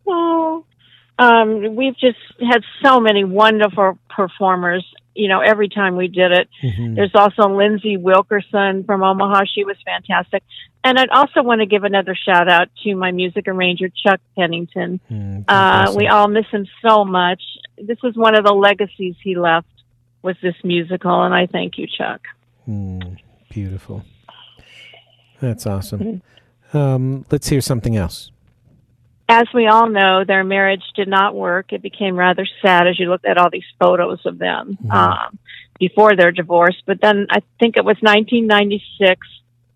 Oh, 0.08 0.66
um, 1.20 1.76
we've 1.76 1.98
just 1.98 2.18
had 2.40 2.62
so 2.84 3.00
many 3.00 3.24
wonderful 3.24 3.98
performers. 4.10 4.86
You 5.18 5.28
know, 5.30 5.40
every 5.42 5.68
time 5.68 5.96
we 5.98 6.08
did 6.08 6.32
it. 6.32 6.48
Mhm. 6.64 6.96
There's 6.96 7.16
also 7.16 7.50
Lindsay 7.50 7.98
Wilkerson 7.98 8.84
from 8.84 9.02
Omaha. 9.04 9.46
She 9.54 9.64
was 9.64 9.76
fantastic. 9.84 10.44
And 10.84 10.98
I'd 11.00 11.10
also 11.10 11.42
want 11.44 11.60
to 11.62 11.66
give 11.66 11.84
another 11.84 12.16
shout 12.16 12.48
out 12.48 12.70
to 12.84 12.96
my 12.96 13.12
music 13.12 13.48
arranger, 13.48 13.90
Chuck 13.90 14.22
Pennington. 14.38 15.00
Mm, 15.12 15.44
Uh, 15.48 15.92
we 15.98 16.08
all 16.08 16.28
miss 16.28 16.46
him 16.52 16.66
so 16.88 17.04
much. 17.04 17.42
This 17.78 17.98
is 18.04 18.16
one 18.16 18.36
of 18.36 18.46
the 18.46 18.54
legacies 18.54 19.16
he 19.24 19.36
left 19.36 19.68
was 20.22 20.36
this 20.42 20.56
musical, 20.64 21.24
and 21.24 21.34
I 21.34 21.48
thank 21.48 21.78
you, 21.78 21.88
Chuck. 21.88 22.22
Mm, 22.70 23.18
beautiful. 23.50 24.04
That's 25.42 25.66
awesome. 25.66 26.22
Um, 26.74 27.26
let's 27.32 27.50
hear 27.50 27.62
something 27.62 27.96
else. 27.96 28.32
As 29.30 29.46
we 29.54 29.68
all 29.68 29.90
know, 29.90 30.24
their 30.26 30.44
marriage 30.44 30.84
did 30.96 31.08
not 31.08 31.36
work. 31.36 31.74
It 31.74 31.82
became 31.82 32.16
rather 32.16 32.48
sad 32.62 32.88
as 32.88 32.98
you 32.98 33.10
looked 33.10 33.26
at 33.26 33.38
all 33.38 33.50
these 33.52 33.66
photos 33.80 34.26
of 34.26 34.38
them 34.38 34.78
um, 34.90 35.38
before 35.80 36.16
their 36.16 36.32
divorce. 36.32 36.82
But 36.86 37.02
then 37.02 37.28
I 37.30 37.42
think 37.60 37.76
it 37.76 37.84
was 37.84 37.98
1996, 38.00 39.28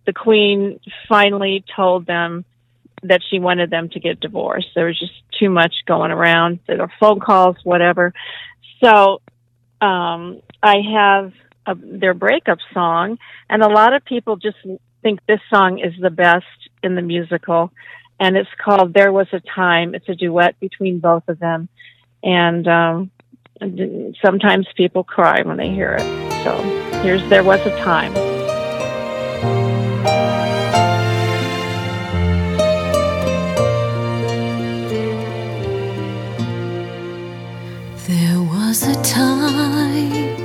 the 0.06 0.14
Queen 0.14 0.80
finally 1.10 1.66
told 1.76 2.06
them 2.06 2.46
that 3.04 3.22
she 3.30 3.40
wanted 3.40 3.70
them 3.70 3.90
to 3.90 4.00
get 4.00 4.20
divorced. 4.20 4.68
There 4.74 4.86
was 4.86 5.00
just 5.00 5.14
too 5.40 5.50
much 5.50 5.74
going 5.86 6.12
around. 6.12 6.60
There 6.68 6.78
were 6.78 6.92
phone 7.00 7.20
calls, 7.20 7.58
whatever. 7.64 8.14
So 8.84 9.22
um, 9.82 10.42
I 10.64 10.78
have 10.94 11.34
a, 11.66 11.76
their 11.76 12.14
breakup 12.14 12.60
song, 12.74 13.18
and 13.50 13.62
a 13.62 13.70
lot 13.70 13.94
of 13.94 14.06
people 14.06 14.38
just 14.38 14.58
think 15.02 15.20
this 15.28 15.40
song 15.54 15.80
is 15.80 15.94
the 16.00 16.10
best 16.10 16.46
in 16.84 16.96
the 16.96 17.02
musical 17.02 17.72
and 18.22 18.38
it's 18.38 18.50
called 18.64 18.94
There 18.94 19.12
Was 19.12 19.28
a 19.34 19.40
Time. 19.40 19.96
It's 19.96 20.08
a 20.08 20.14
duet 20.14 20.58
between 20.60 21.00
both 21.00 21.28
of 21.28 21.40
them. 21.40 21.68
And 22.24 22.68
um, 22.68 23.12
sometimes 24.22 24.68
people 24.78 25.04
cry 25.04 25.42
when 25.42 25.58
they 25.58 25.70
hear 25.72 25.98
it. 26.00 26.44
So 26.44 26.56
here's 27.02 27.28
There 27.32 27.44
Was 27.44 27.66
a 27.66 27.76
Time. 27.80 28.14
There 38.08 38.42
was 38.44 38.84
a 38.84 39.02
time 39.02 40.38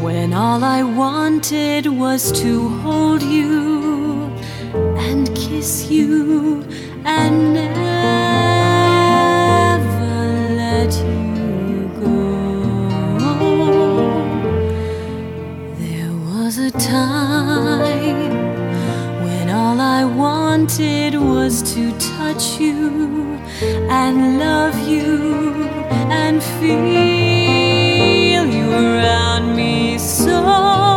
when 0.00 0.32
all 0.32 0.62
I 0.62 0.84
wanted 0.84 1.88
was 1.88 2.30
to 2.40 2.68
hold 2.68 3.22
you 3.22 4.11
kiss 5.52 5.90
you 5.90 6.64
and 7.04 7.52
never 7.52 7.74
let 10.62 10.92
you 11.68 11.82
go. 12.00 12.20
There 15.82 16.14
was 16.30 16.56
a 16.58 16.70
time 16.70 18.32
when 19.24 19.50
all 19.50 19.78
I 19.80 20.04
wanted 20.04 21.14
was 21.16 21.62
to 21.74 21.92
touch 21.98 22.58
you 22.58 23.38
and 24.00 24.38
love 24.38 24.78
you 24.88 25.68
and 26.20 26.42
feel 26.60 28.44
you 28.56 28.66
around 28.72 29.54
me 29.54 29.98
so. 29.98 30.91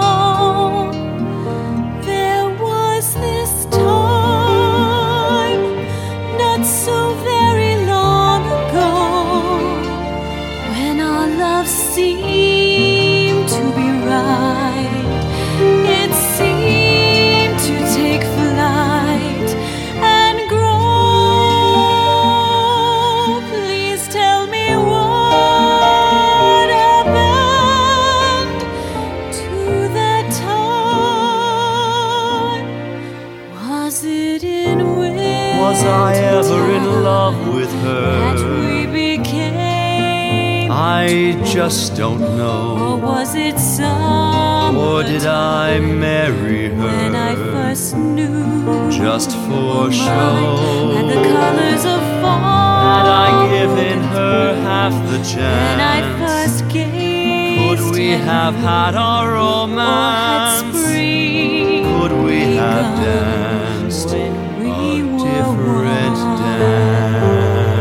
Just 41.55 41.95
don't 41.95 42.19
know. 42.19 42.77
Or 42.85 42.97
was 42.97 43.33
it 43.33 43.57
some 43.57 44.75
Or 44.77 45.03
did 45.03 45.25
I 45.25 45.79
marry 45.79 46.67
her 46.67 46.85
when 46.85 47.15
I 47.15 47.33
first 47.35 47.95
knew 47.95 48.91
just 48.91 49.31
for 49.45 49.87
oh 49.87 49.89
show? 49.89 50.91
Had 50.95 51.07
the 51.15 51.21
colors 51.33 51.85
of 51.95 52.01
fall 52.21 52.81
Had 52.91 53.07
I 53.25 53.29
given 53.57 53.99
her 54.17 54.55
half 54.67 54.93
the 55.11 55.17
chance? 55.19 55.35
when 55.35 55.79
I 55.95 55.99
first 56.19 56.67
gazed 56.73 57.79
Could 57.79 57.81
we 57.95 58.07
have 58.09 58.55
had 58.55 58.95
our 58.95 59.29
or 59.29 59.31
had 59.31 59.37
romance? 59.37 60.77
spring 60.83 61.83
Could 61.85 62.13
we 62.27 62.39
have 62.57 62.87
danced 63.01 64.09
when 64.09 64.33
we 64.59 64.71
a 64.99 65.03
were 65.05 65.23
different 65.29 66.17
one? 66.17 66.41
dance? 66.41 67.77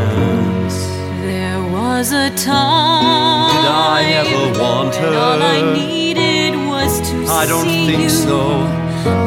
There 1.27 1.61
was 1.73 2.07
a 2.13 2.29
time 2.37 3.34
I 3.65 4.03
ever 4.21 4.59
want 4.61 4.93
when 4.99 5.13
all 5.13 5.41
I 5.41 5.61
needed 5.73 6.53
was 6.71 6.99
to 7.09 7.15
I 7.27 7.45
don't 7.45 7.65
see 7.65 7.87
think 7.87 8.03
you 8.03 8.09
so. 8.09 8.39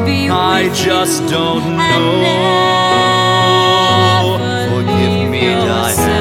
be 0.05 0.29
I 0.29 0.69
just 0.73 1.25
don't 1.27 1.63
know. 1.77 1.89
Forgive 4.71 5.29
me, 5.29 5.41
Diana. 5.67 6.19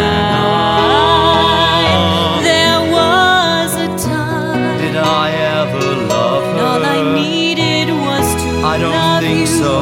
There 2.49 2.81
was 2.97 3.71
a 3.87 3.89
time 4.11 4.79
Did 4.83 4.97
I 4.97 5.31
ever 5.61 5.87
love 6.15 6.45
her? 6.57 6.63
all 6.71 6.85
I 6.85 6.87
needed 7.15 7.89
was 8.07 8.27
to 8.43 8.49
I 8.73 8.79
don't 8.79 9.23
think 9.23 9.41
you. 9.41 9.47
so. 9.63 9.75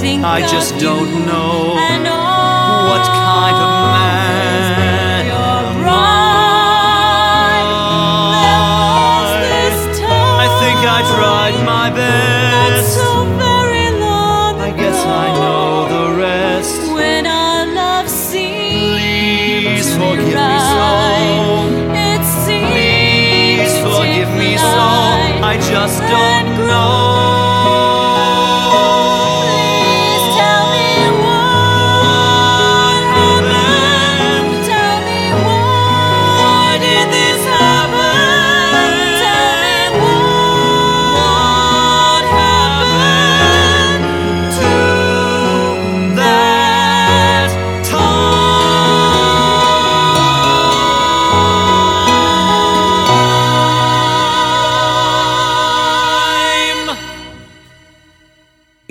Think 0.00 0.24
I 0.24 0.40
just 0.54 0.78
don't 0.78 1.08
you 1.08 1.24
know 1.24 1.74
what 2.90 3.04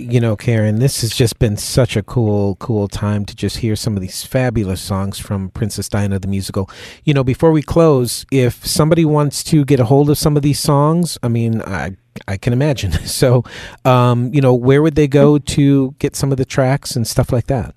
You 0.09 0.21
know, 0.21 0.37
Karen, 0.37 0.79
this 0.79 1.01
has 1.01 1.11
just 1.11 1.37
been 1.37 1.57
such 1.57 1.97
a 1.97 2.03
cool, 2.03 2.55
cool 2.55 2.87
time 2.87 3.25
to 3.25 3.35
just 3.35 3.57
hear 3.57 3.75
some 3.75 3.97
of 3.97 4.01
these 4.01 4.23
fabulous 4.23 4.79
songs 4.79 5.19
from 5.19 5.49
Princess 5.49 5.89
Diana 5.89 6.17
the 6.17 6.29
musical. 6.29 6.69
You 7.03 7.13
know, 7.13 7.25
before 7.25 7.51
we 7.51 7.61
close, 7.61 8.25
if 8.31 8.65
somebody 8.65 9.03
wants 9.03 9.43
to 9.45 9.65
get 9.65 9.81
a 9.81 9.85
hold 9.85 10.09
of 10.09 10.17
some 10.17 10.37
of 10.37 10.43
these 10.43 10.61
songs, 10.61 11.17
I 11.23 11.27
mean, 11.27 11.61
I 11.61 11.97
I 12.25 12.37
can 12.37 12.53
imagine. 12.53 12.93
So, 13.05 13.43
um, 13.83 14.33
you 14.33 14.39
know, 14.39 14.53
where 14.53 14.81
would 14.81 14.95
they 14.95 15.09
go 15.09 15.39
to 15.39 15.93
get 15.99 16.15
some 16.15 16.31
of 16.31 16.37
the 16.37 16.45
tracks 16.45 16.95
and 16.95 17.05
stuff 17.05 17.33
like 17.33 17.47
that? 17.47 17.75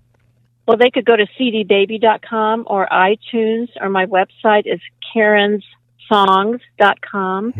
Well, 0.69 0.77
they 0.77 0.91
could 0.91 1.05
go 1.05 1.17
to 1.17 1.27
cdbaby.com 1.27 2.65
or 2.69 2.87
iTunes, 2.93 3.71
or 3.81 3.89
my 3.89 4.07
website 4.07 4.67
is 4.67 4.79
karensongs.com. 5.15 7.55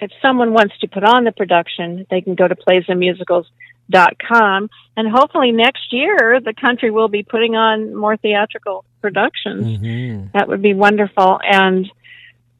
If 0.00 0.10
someone 0.20 0.52
wants 0.52 0.78
to 0.80 0.88
put 0.88 1.04
on 1.04 1.24
the 1.24 1.32
production, 1.32 2.06
they 2.10 2.20
can 2.20 2.34
go 2.34 2.46
to 2.48 2.56
playsandmusicals.com. 3.90 4.70
And 4.96 5.08
hopefully 5.08 5.52
next 5.52 5.92
year, 5.92 6.40
the 6.44 6.54
country 6.58 6.90
will 6.90 7.08
be 7.08 7.22
putting 7.22 7.54
on 7.54 7.94
more 7.94 8.16
theatrical 8.16 8.84
productions. 9.00 9.78
Mm-hmm. 9.78 10.26
That 10.34 10.48
would 10.48 10.62
be 10.62 10.74
wonderful. 10.74 11.40
And 11.42 11.90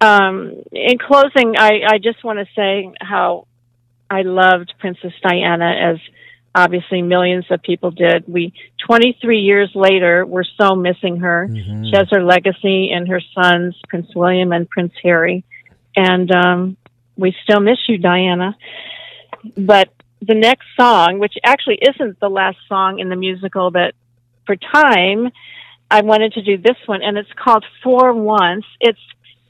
um, 0.00 0.62
in 0.72 0.98
closing, 0.98 1.54
I, 1.56 1.80
I 1.88 1.98
just 1.98 2.24
want 2.24 2.38
to 2.38 2.46
say 2.56 2.92
how 3.00 3.46
I 4.10 4.22
loved 4.22 4.74
Princess 4.78 5.12
Diana 5.22 5.92
as 5.92 5.98
obviously 6.54 7.00
millions 7.02 7.46
of 7.50 7.62
people 7.62 7.90
did. 7.90 8.24
We 8.26 8.52
23 8.86 9.40
years 9.40 9.70
later, 9.74 10.26
we're 10.26 10.44
so 10.60 10.74
missing 10.74 11.18
her. 11.18 11.48
Mm-hmm. 11.48 11.84
She 11.84 11.96
has 11.96 12.08
her 12.10 12.22
legacy 12.22 12.90
in 12.90 13.06
her 13.06 13.20
sons, 13.34 13.76
Prince 13.88 14.14
William 14.14 14.52
and 14.52 14.68
Prince 14.68 14.92
Harry, 15.02 15.44
and 15.96 16.30
um, 16.30 16.76
we 17.16 17.34
still 17.44 17.60
miss 17.60 17.78
you, 17.88 17.98
Diana. 17.98 18.56
But 19.56 19.92
the 20.26 20.34
next 20.34 20.66
song, 20.78 21.18
which 21.18 21.34
actually 21.44 21.78
isn't 21.82 22.20
the 22.20 22.28
last 22.28 22.58
song 22.68 23.00
in 23.00 23.08
the 23.08 23.16
musical, 23.16 23.70
but 23.70 23.94
for 24.46 24.56
time, 24.56 25.30
I 25.90 26.02
wanted 26.02 26.32
to 26.34 26.42
do 26.42 26.56
this 26.56 26.76
one, 26.86 27.02
and 27.02 27.18
it's 27.18 27.32
called 27.36 27.64
For 27.82 28.12
Once. 28.12 28.64
It's 28.80 29.00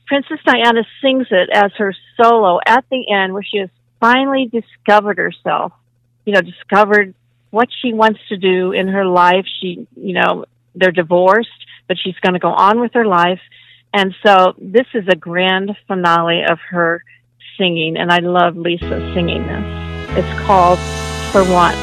Princess 0.07 0.39
Diana 0.45 0.83
sings 1.01 1.27
it 1.31 1.51
as 1.53 1.73
her 1.79 1.95
solo 2.21 2.59
at 2.67 2.85
the 2.91 3.05
end, 3.11 3.33
where 3.33 3.43
she 3.43 3.59
has 3.59 3.71
finally 4.01 4.51
discovered 4.51 5.19
herself. 5.19 5.73
You 6.25 6.35
know, 6.35 6.41
discovered 6.41 7.15
what 7.51 7.69
she 7.81 7.93
wants 7.93 8.21
to 8.29 8.37
do 8.37 8.73
in 8.73 8.89
her 8.89 9.05
life. 9.05 9.47
She, 9.61 9.87
you 9.97 10.15
know, 10.15 10.47
they're 10.75 10.93
divorced, 10.93 11.51
but 11.87 11.97
she's 12.03 12.19
going 12.23 12.35
to 12.35 12.39
go 12.39 12.53
on 12.53 12.81
with 12.81 12.95
her 12.95 13.05
life. 13.05 13.41
And 13.93 14.15
so 14.25 14.55
this 14.59 14.87
is 14.95 15.05
a 15.09 15.17
grand 15.17 15.77
finale 15.87 16.43
of 16.49 16.59
her 16.71 17.05
singing, 17.59 17.97
and 17.97 18.11
I 18.11 18.19
love 18.19 18.57
Lisa 18.57 19.13
singing 19.15 19.47
this. 19.47 19.82
It's 20.15 20.41
called 20.41 20.79
For 21.31 21.43
Once. 21.43 21.79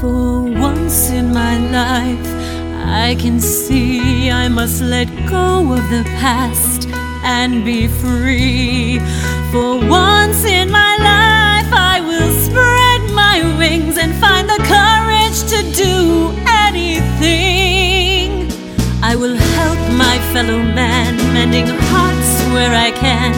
For 0.00 0.42
once 0.42 1.10
in 1.10 1.32
my 1.32 1.58
life, 1.70 2.26
I 2.84 3.14
can 3.20 3.38
see 3.38 4.32
I 4.32 4.48
must 4.48 4.82
let 4.82 5.06
go 5.28 5.72
of 5.72 5.88
the 5.90 6.02
past 6.18 6.88
and 7.22 7.64
be 7.64 7.86
free. 7.86 8.98
For 9.52 9.78
once 9.78 10.44
in 10.44 10.72
my 10.72 10.96
life, 10.98 11.72
I 11.72 12.00
will 12.00 12.32
spread 12.46 13.14
my 13.14 13.56
wings 13.58 13.96
and 13.96 14.12
find 14.16 14.48
the 14.48 14.58
courage 14.76 15.38
to 15.52 15.58
do 15.84 16.34
anything. 16.48 17.59
Fellow 20.32 20.62
man, 20.62 21.16
mending 21.34 21.66
hearts 21.66 22.52
where 22.52 22.72
I 22.72 22.92
can. 22.92 23.32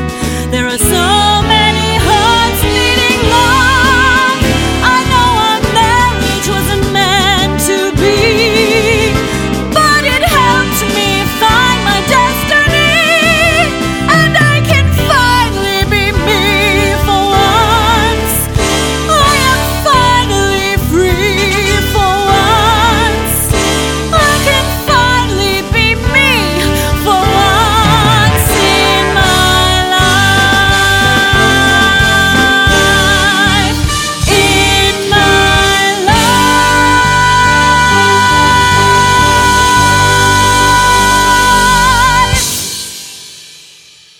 There 0.50 0.66
are 0.66 0.76
so 0.76 1.31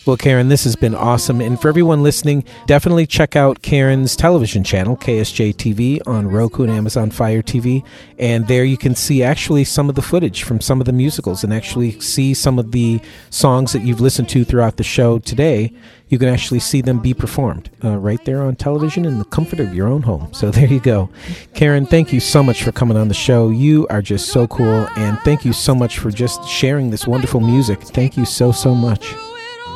Well, 0.05 0.17
Karen, 0.17 0.49
this 0.49 0.65
has 0.65 0.75
been 0.75 0.97
awesome. 0.97 1.41
And 1.41 1.61
for 1.61 1.69
everyone 1.69 2.03
listening, 2.03 2.43
definitely 2.67 3.07
check 3.07 3.37
out 3.37 3.63
Karen's 3.63 4.17
television 4.17 4.65
channel, 4.65 4.97
KSJ 4.97 5.55
TV, 5.55 6.01
on 6.09 6.27
Roku 6.27 6.65
and 6.65 6.73
Amazon 6.73 7.13
Fire 7.13 7.41
TV. 7.41 7.85
And 8.19 8.49
there 8.49 8.65
you 8.65 8.77
can 8.77 8.97
see 8.97 9.23
actually 9.23 9.63
some 9.63 9.89
of 9.89 9.95
the 9.95 10.03
footage 10.03 10.43
from 10.43 10.61
some 10.61 10.81
of 10.81 10.87
the 10.87 10.93
musicals 10.93 11.45
and 11.45 11.55
actually 11.55 12.01
see 12.01 12.35
some 12.35 12.59
of 12.59 12.73
the 12.73 13.01
songs 13.31 13.73
that 13.75 13.83
you've 13.83 14.01
listened 14.01 14.29
to 14.31 14.45
throughout 14.45 14.77
the 14.77 14.83
show 14.83 15.21
today. 15.21 15.73
You 16.09 16.19
can 16.19 16.29
actually 16.29 16.59
see 16.59 16.81
them 16.81 16.99
be 16.99 17.15
performed 17.15 17.71
uh, 17.85 17.97
right 17.97 18.23
there 18.25 18.43
on 18.43 18.57
television 18.57 19.05
in 19.05 19.21
the 19.21 19.25
comfort 19.27 19.61
of 19.61 19.73
your 19.73 19.87
own 19.87 20.03
home. 20.03 20.35
So 20.35 20.51
there 20.51 20.67
you 20.67 20.81
go. 20.81 21.11
Karen, 21.55 21.87
thank 21.87 22.13
you 22.13 22.19
so 22.19 22.43
much 22.43 22.65
for 22.65 22.73
coming 22.73 22.97
on 22.97 23.07
the 23.07 23.15
show. 23.15 23.51
You 23.51 23.87
are 23.87 24.03
just 24.03 24.31
so 24.31 24.49
cool. 24.49 24.89
And 24.97 25.17
thank 25.21 25.45
you 25.45 25.53
so 25.53 25.77
much 25.77 26.01
for 26.01 26.11
just 26.11 26.45
sharing 26.49 26.91
this 26.91 27.07
wonderful 27.07 27.39
music. 27.39 27.81
Thank 27.83 28.17
you 28.17 28.25
so, 28.25 28.51
so 28.51 28.75
much. 28.75 29.15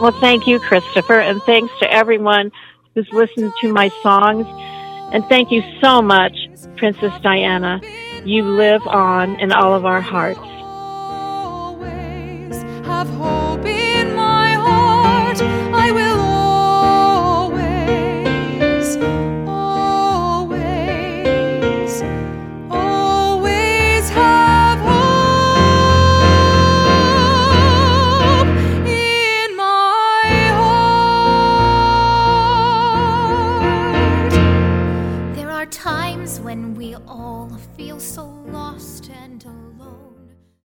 Well, 0.00 0.12
thank 0.20 0.46
you, 0.46 0.60
Christopher, 0.60 1.20
and 1.20 1.42
thanks 1.42 1.72
to 1.80 1.90
everyone 1.90 2.52
who's 2.94 3.08
listened 3.12 3.52
to 3.62 3.72
my 3.72 3.88
songs. 4.02 4.46
And 5.12 5.24
thank 5.26 5.50
you 5.50 5.62
so 5.80 6.02
much, 6.02 6.36
Princess 6.76 7.12
Diana. 7.22 7.80
You 8.24 8.42
live 8.42 8.86
on 8.86 9.40
in 9.40 9.52
all 9.52 9.74
of 9.74 9.86
our 9.86 10.00
hearts. 10.02 10.40
Always 11.48 12.62
have 12.84 13.08
hope 13.10 13.64
in 13.64 14.14
my 14.14 14.52
heart. 14.52 15.40
I 15.40 15.92
will 15.92 16.25